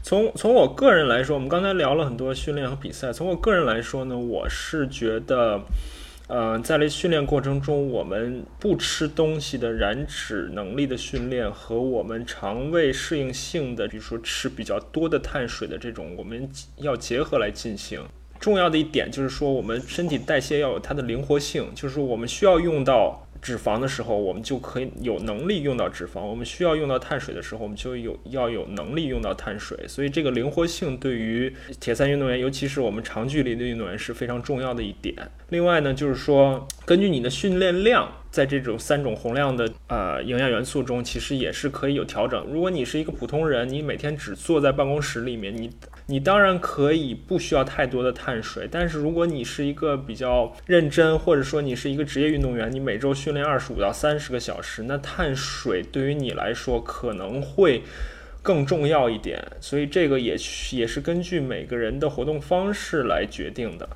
[0.02, 3.12] 从从我个人来说，我们刚才聊了很多训练和比赛。
[3.12, 5.60] 从我个人来说呢，我是觉得。
[6.28, 16.48] 呃，在这训练过程中，我们不吃东西的燃脂能力的训练和我们肠胃适应性的，比如说吃比较多的碳水的这种，我们
[16.78, 18.04] 要结合来进行。
[18.40, 23.25] 重要的一点就是说，我们身体代谢要有它的灵活性，就是我们需要用到。
[23.40, 29.78] 脂肪的时候，我们就可以有能力用到脂肪；我们需要用到碳水的时候，我们就有要有能力用到碳水。
[29.86, 35.14] 所以，这个灵活性对于铁三运动员，尤其是我们长距离的运动员是非常重要的一点。
[35.50, 42.44] 另外呢，就是说，根据你的训练量，在这种三种宏量的呃营养元素中，其实也是可以有调整。
[42.50, 45.70] 如果你是一个普通人，你每天只坐在办公室里面，你
[46.08, 57.82] 你当然可以不需要太多的碳水，但是如果你是一个比较认真，或者说你是一个职业运动员，你每周训练二十五到三十个小时，那碳水对于你来说可能会
[58.40, 59.44] 更重要一点。
[59.60, 60.36] 所以这个也
[60.70, 63.88] 也是根据每个人的活动方式来决定的。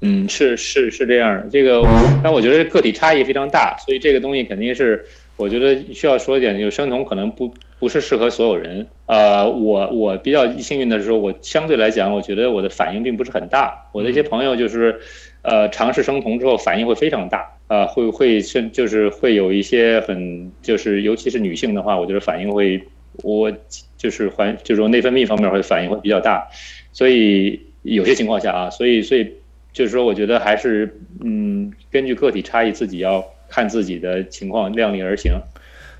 [0.00, 1.82] 嗯，是是是这样的，这个，
[2.22, 5.02] 但我觉得个体差异非常大，所以这个东西肯定是，
[5.36, 8.86] 我觉得需要说一点，就是生酮可能不不是适合所有人。
[9.06, 13.88] 呃，我我比较幸运的时候，我相对来讲，我觉得我的反应并不是很大。
[13.92, 15.00] 我的一些朋友就是，
[15.42, 22.80] 呃，尝试生酮之后反应会非常大，啊，会会甚就是会有一些很就是尤其是女性的话，我觉得反应会
[23.22, 23.52] 我
[23.96, 26.46] 就是环就是说内分泌方面会反应会比较大，
[26.92, 29.32] 所以有些情况下啊，所以所以。
[29.74, 33.24] 就是说，我觉得还是，嗯，根据个体差异，自己要
[33.54, 35.40] 看自己的情况，量力而行，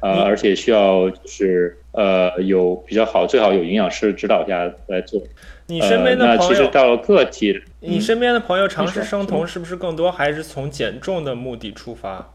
[0.00, 5.22] 呃，而且需要就是呃，有比较好，最好有营养师指导下来做。
[5.66, 12.28] 你身边的朋友，那其实到了个体，你身边的朋友尝试生酮，是不是更多还是从减重的目的出发？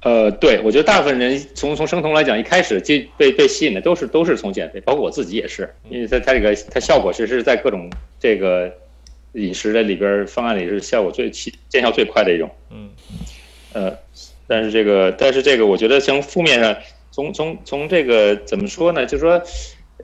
[0.00, 8.72] 呃，对，我觉得大部分人从从生酮来讲，一开始就被被吸引的都是都是从减肥，包括我自己也是，因为它它这个它效果是是在各种这个。
[9.36, 12.88] 饮食的里边方案里是效果最起见效最快的一种，嗯，
[13.72, 13.92] 呃，
[14.46, 16.76] 但是这个但是这个我觉得从负面上，
[17.10, 19.06] 从从从这个怎么说呢？
[19.06, 19.42] 就是说，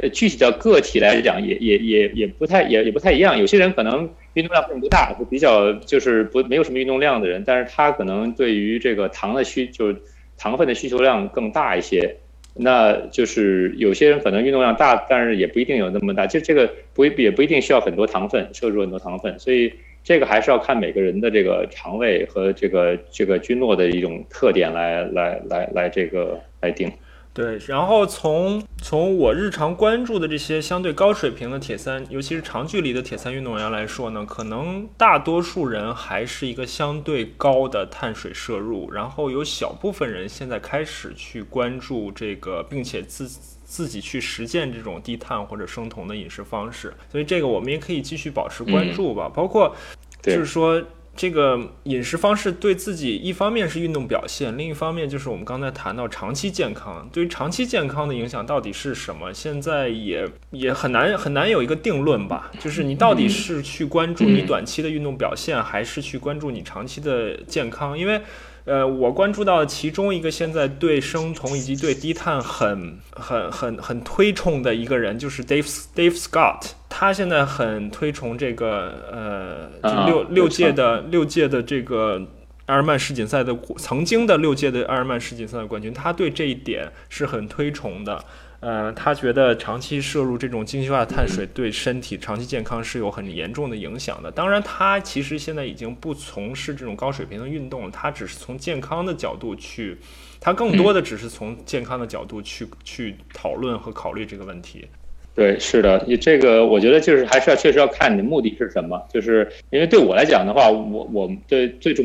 [0.01, 3.39] 呃，具体到个体来讲，也也也也不太也也不太一样。
[3.39, 9.97] 有些人可能运动量并不大，就比较就是不没有什么运动量的人，但是他可能对于这个糖的需就是
[10.39, 12.17] 糖分的需求量更大一些。
[12.53, 16.27] 那就是有些人可能运动量大，但是也不一定有那么大。
[16.27, 19.73] 就这个不也不一定需要很多糖分，摄入很多糖分，所以
[20.03, 26.91] 这个还是要看每个人的这个肠胃和这个这个菌落的一种特点来来来来这个来定。
[27.33, 43.29] 对，然后从从我日常关注的这些相对高水平的铁三，尤其是长距离的铁三运动员来说呢，可能大多数人还是一个相对高的碳水摄入，然后有小部分人现在开始去关注这个，并且自
[43.71, 49.77] 自己去实践这种低碳或者生酮的饮食方式，所以这个我们也可以继续保持关注吧，包括
[50.21, 50.83] 就是说。
[51.17, 57.07] 这个饮食方式对自己一方面是运动表现，另一方面就是我们刚才谈到长期健康。
[57.13, 59.35] 对于长期健康的影响到底是什么？
[59.35, 62.51] 现在也也很难很难有一个定论吧。
[62.59, 67.99] 就是你到底是去关注你短期的运动表现，还是去关注你长期的健康？
[67.99, 68.23] 因为。
[68.65, 76.73] 呃，我关注到其中一个现在对生酮以及对低碳很、很、很、很推崇的一个人，就是 Dave Dave Scott。
[76.89, 82.21] 他现在很推崇这个呃，六六届的六届的这个
[82.67, 88.25] 阿尔曼世锦赛的曾经的六届的阿尔曼世锦赛的冠军，他对这一点是很推崇的。
[88.61, 94.31] 呃，他觉得长期摄入这种精细化碳水对身体长期健康是有很严重的影响的。
[94.31, 99.97] 当然，他其实现在已经不从事这种高水平的运动了，他只是从健康的角度去，
[100.39, 104.87] 他更多的只是从健康的角度去去讨论和考虑这个问题。
[105.35, 109.03] 对，是的，你这个我觉得就是还是要确实要看你的目的是什么。
[109.11, 112.05] 就是因为对我来讲的话，我我对最终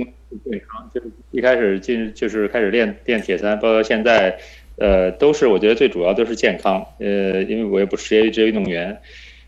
[0.50, 4.40] 健康就是一开始进就是开始练练铁三，包括现在。
[4.78, 9.00] 呃，都是我觉得最主要都是健康，呃，因为我也不是职业职业运动员，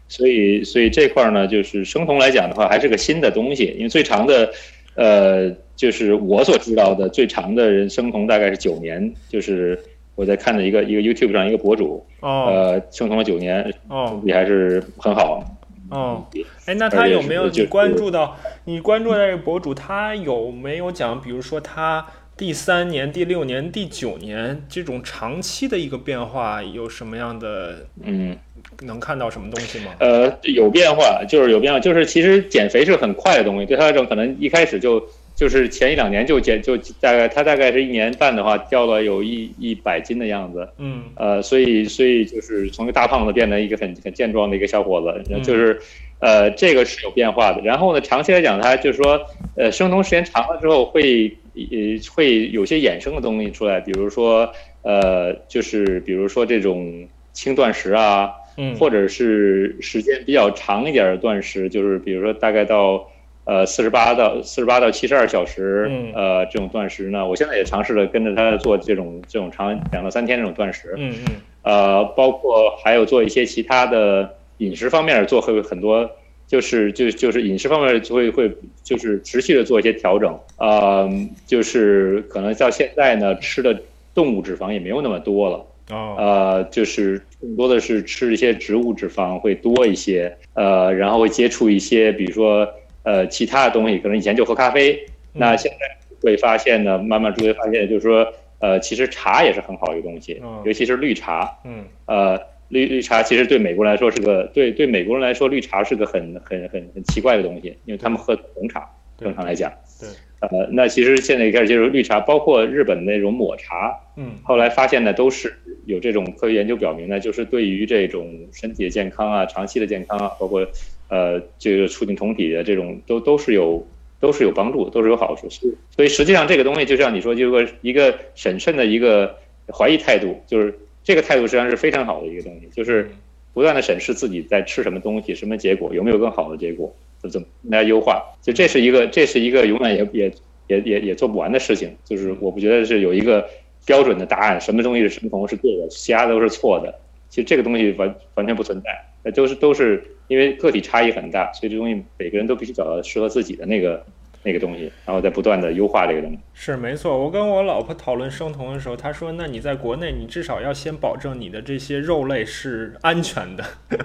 [0.07, 4.49] 所以所以这块儿呢，就是生酮来讲的话，还是个新的东西，因为最长的，
[4.95, 9.77] 呃，就是我所知道的最长的人生酮大概是九年，就是
[10.15, 15.43] 我在看的一个一个 YouTube 上一个博主，呃，生酮了九年，哦，也还是很好，
[15.91, 16.25] 哦，
[16.65, 22.05] 哎，那他有没有你关注到你关注的这个博主，他有没有讲，比如说他？
[22.37, 27.87] 第三年、第六年、第九年这种长期的一个变化有什么样的？
[28.03, 28.37] 嗯，
[28.83, 29.95] 能看到什么东西吗？
[29.99, 33.65] 呃，有变化，就是有变化，就是其实减肥是很快的东西。
[33.65, 35.03] 对他来说，可能一开始就
[35.35, 40.69] 就是前一两年就减，就大概他大概是一年半的话掉了有一一百斤的样子。
[40.77, 45.79] 嗯，呃，所以所以就是从一个大胖子变成一个很很健壮的一个小伙子，就是
[46.19, 47.61] 呃这个是有变化的。
[47.61, 49.19] 然后呢，长期来讲，他就是说，
[49.55, 51.35] 呃，生酮时间长了之后会。
[51.71, 54.51] 呃，会有些衍生的东西出来，比如说，
[54.83, 63.07] 呃，就是比如说这种轻断食啊，嗯，或者是时间比较长一点的断食，就是比如说大概到
[63.45, 76.09] 呃四十八到四十八到七十二小时，呃，这种断食呢，我现在也尝试了跟着他做这种这种长两到三天这种断食，嗯嗯，呃，包括还有做一些其他的饮食方面做会很多。
[76.47, 78.49] 就是就就是饮食方面就会会
[78.81, 81.09] 就是持续的做一些调整，呃，
[81.45, 83.77] 就是可能到现在呢吃的
[84.15, 92.67] 动物脂肪也没有那么多了，哦，呃，就是更多的是吃一些植物脂肪会多一些，呃，然后会接触一些，比如说
[93.03, 94.97] 呃其他的东西，可能以前就喝咖啡，
[95.33, 98.25] 那现在会发现呢，慢慢就会发现，就是说，
[98.59, 101.83] 呃，其实茶也是很好一个东西，嗯尤其是绿茶，嗯。
[102.05, 108.87] 呃，绿绿茶其实对美国人来说是个对对美国人来说，绿茶是个很很很很奇怪的东西，因为他们喝红茶，
[109.17, 110.09] 正常来讲，对，
[110.41, 115.53] 呃，那其实现在开始接触绿茶，包括日本那种抹茶，嗯后来发现呢，都是
[115.85, 120.67] 有这种科学研究表明呢，就是对于这种身体的健康啊、长期的健康啊，包括
[121.07, 123.87] 呃这个促进酮体的这种，都都是有
[124.19, 125.49] 都是有帮助，都是有好处。
[125.49, 129.37] 所以所以实际上这个东西就像你说，就是一个审慎的一个
[129.71, 130.77] 怀疑态度，就是
[131.07, 133.09] 这个态度实际上是非常好的一个东西，就是
[133.53, 138.21] 不断的审视自己在吃什么东西，什么结果，有没有更好的结果，怎怎么来优化。
[138.41, 140.33] 就这是一个这是一个永远也也
[140.67, 143.49] 也也也做不完的事情，就是我不觉得是有一个
[143.85, 146.93] 标准的答案，什么东西是生酮是对的，其他都是错的。
[147.29, 148.89] 其实这个东西完完全不存在，
[149.23, 154.05] 那都是都是因为个体差异很大，所以这东西每个人都必须找到适合自己的那个
[154.47, 156.39] 那个东西，然后再不断的优化这个东西。
[156.53, 157.21] 是没错。
[157.21, 163.65] 我跟我老婆讨论生酮的时候，她说：“那你在国内，你至少要先保证你的这些肉类是安全的。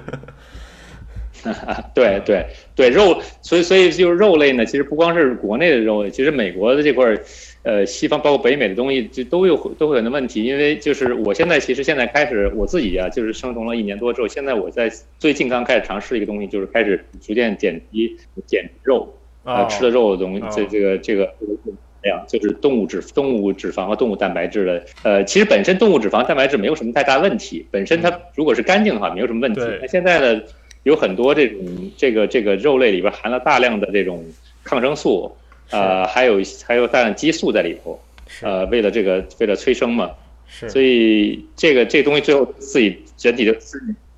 [1.95, 2.47] 对对
[2.77, 7.21] 对，肉，所以所以就是肉类呢，其实不光是国内的肉类，其实美国的这块儿，
[7.65, 10.45] 呃，西方包括北美的东西，就都有都会有很多问题。
[10.45, 14.89] 因为就是我现在其实现在开始我自己啊，就是生酮了一年多之后，现在我在
[15.19, 18.17] 最近刚开始尝试一个东西，就是开始逐渐减低
[18.47, 19.13] 减肉
[19.45, 21.35] 啊、哦吃的肉的东西，这哦这个这个
[22.03, 29.79] 这个，就是动物脂动物脂肪和动物蛋白质的，呃，其实本身动物脂肪、蛋白质没有什么太大问题，本身它如果是干净的话，没有什么问题对。
[29.81, 30.43] 那现在呢，
[30.83, 31.59] 有很多这种
[31.97, 34.25] 这个这个肉类里边含了大量的这种
[34.65, 35.31] 抗生素，
[35.71, 38.47] 呃，还有还有大量激素在里头，是。
[38.47, 40.11] 呃，为了这个为了催生嘛，
[40.47, 43.55] 是，所以这个这东西最后自己整体就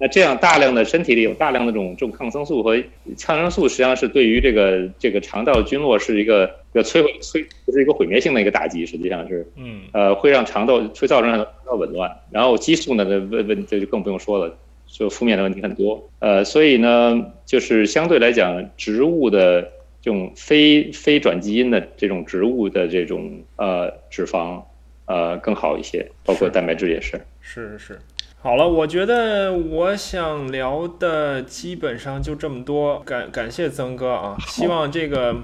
[0.05, 2.77] 那这样大量的身体里有大量的这种这种抗生素和
[3.19, 14.55] 抗生素，实际上是对于这个这个肠道菌落是一个一个摧毁摧，是一个毁灭性的一个打击，实际上是嗯呃会让肠道会造成肠道紊乱，然后激素呢的问问这就更不用说了，
[14.87, 16.07] 就负面的问题很多。
[16.19, 19.63] 呃，所以呢，就是相对来讲，植物的
[20.03, 24.63] 这种非非转基因的这种植物的这种呃脂肪
[25.07, 27.79] 呃更好一些，包括蛋白质也是是。
[27.79, 27.99] 是是。
[28.45, 35.35] 好了，我觉得我想聊的基本上就这么多，感感谢曾哥啊，希望这个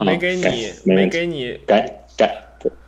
[0.00, 0.52] 没给你感
[0.84, 2.28] 没没给你感感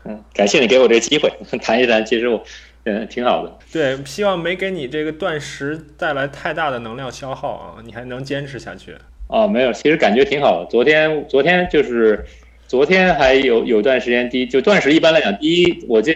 [0.07, 1.33] 嗯，感谢你给我这个机会
[1.63, 2.43] 谈一谈，其实我
[2.83, 3.59] 嗯挺好的。
[3.73, 8.97] 对，希望没给你这个断食带来太大的能量消耗啊，你还能坚持下去。
[9.29, 10.69] 哦，没有，其实感觉挺好的。
[10.69, 12.27] 昨天昨天就是
[12.67, 16.13] 昨天还有有段时间，第一就断食，一般来讲，第一我这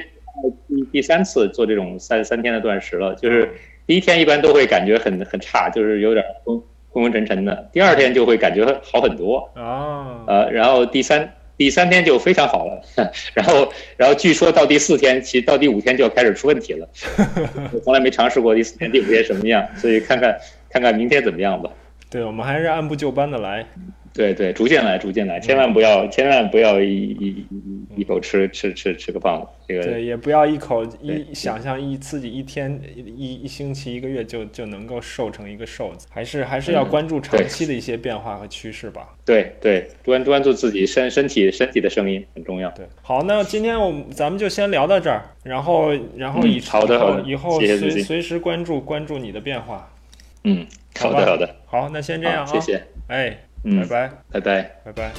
[0.69, 3.49] 第第三次做这种三三天的断食了，就是
[3.87, 12.83] 第一天一般都会感觉很很差，就是有点昏昏昏沉沉的，第二天就会感觉好很多，啊，呃，然后第三第三天就非常好了，
[13.35, 16.89] 然后然后据说到第四天，其实到第五天就要开始出问题了，
[17.73, 20.37] 我 从来没尝试过第四天、第五天什么样，所以看看
[20.69, 21.71] 看看明天怎么样吧。
[22.11, 23.67] 对，我们还是按部就班的来。
[24.15, 27.47] 对对，逐渐来，逐渐来，千万不要，千万不要一一
[27.97, 39.09] 一口吃吃吃吃个胖子，这个对，也不要一口一想象一自己一天一一星期一个月就就能够瘦成一个瘦子，还是还是要嗯关注长期的一些变化和趋势吧。
[39.25, 42.71] 对对，关关注自己身身体身体的声音很重要。
[42.71, 49.91] 对，好，那今天我们咱们就先聊到这儿，然后然后嗯以好的好的以后随随时关注关注你的变化。
[50.45, 50.65] 嗯，
[51.01, 54.63] 好的好的，好，那先这样啊，谢谢，哎，拜嗯，拜，拜拜。
[54.85, 55.11] 拜拜。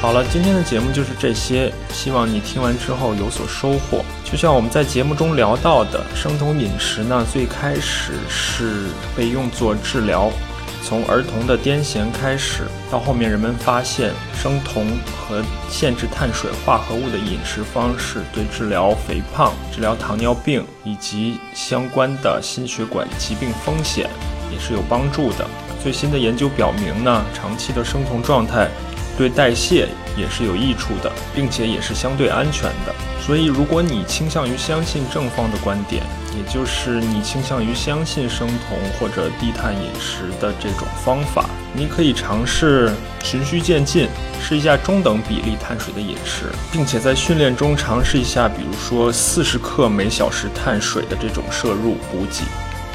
[0.00, 4.04] 好了，今天的节目就是这些，希望你听完之后有所收获。
[4.22, 8.84] 就像我们在节目中聊到的，生酮饮食呢，最开始是
[9.16, 10.30] 被用作治疗，
[10.86, 14.86] 从儿童的癫痫开始，到后面人们发现生酮
[15.16, 24.10] 和限制碳水化合物的饮食方式对治疗肥胖、治疗糖尿病以及相关的心血管疾病风险
[24.52, 25.46] 也是有帮助的。
[25.82, 28.68] 最新的研究表明呢，长期的生酮状态
[29.16, 29.88] 对代谢
[30.18, 32.94] 也是有益处的，并且也是相对安全的。
[33.20, 36.02] 所以，如果你倾向于相信正方的观点，
[36.36, 42.92] 也就是你倾向于相信生酮或者低碳饮食的这种方法，你可以尝试
[43.22, 44.08] 循序渐进，
[44.42, 52.42] 试一下中等比例碳水的饮食，并且在训练中尝试一下，比如说四十克每小时碳水的这种摄入补给。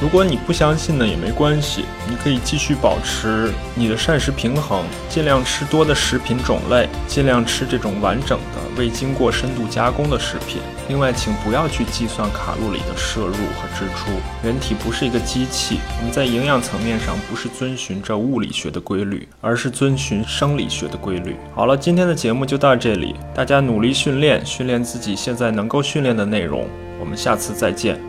[0.02, 10.62] 如果你不相信呢，也没关系，你可以继续保持你的膳食平衡，尽量吃多的食品种类，尽量吃这种完整的、未经过深度加工的食品。
[10.88, 14.10] 另外，请不要去计算卡路里的摄入和支出。
[14.42, 21.36] 人体不是一个机器，我们在营养层面上不是遵循着物理学的规律，而是遵循生理学的规律。
[21.54, 26.66] 好了，今天的节目就到这里，大家努力训练，训练自己现在能够训练的内容。
[27.02, 28.09] 我们下次再见。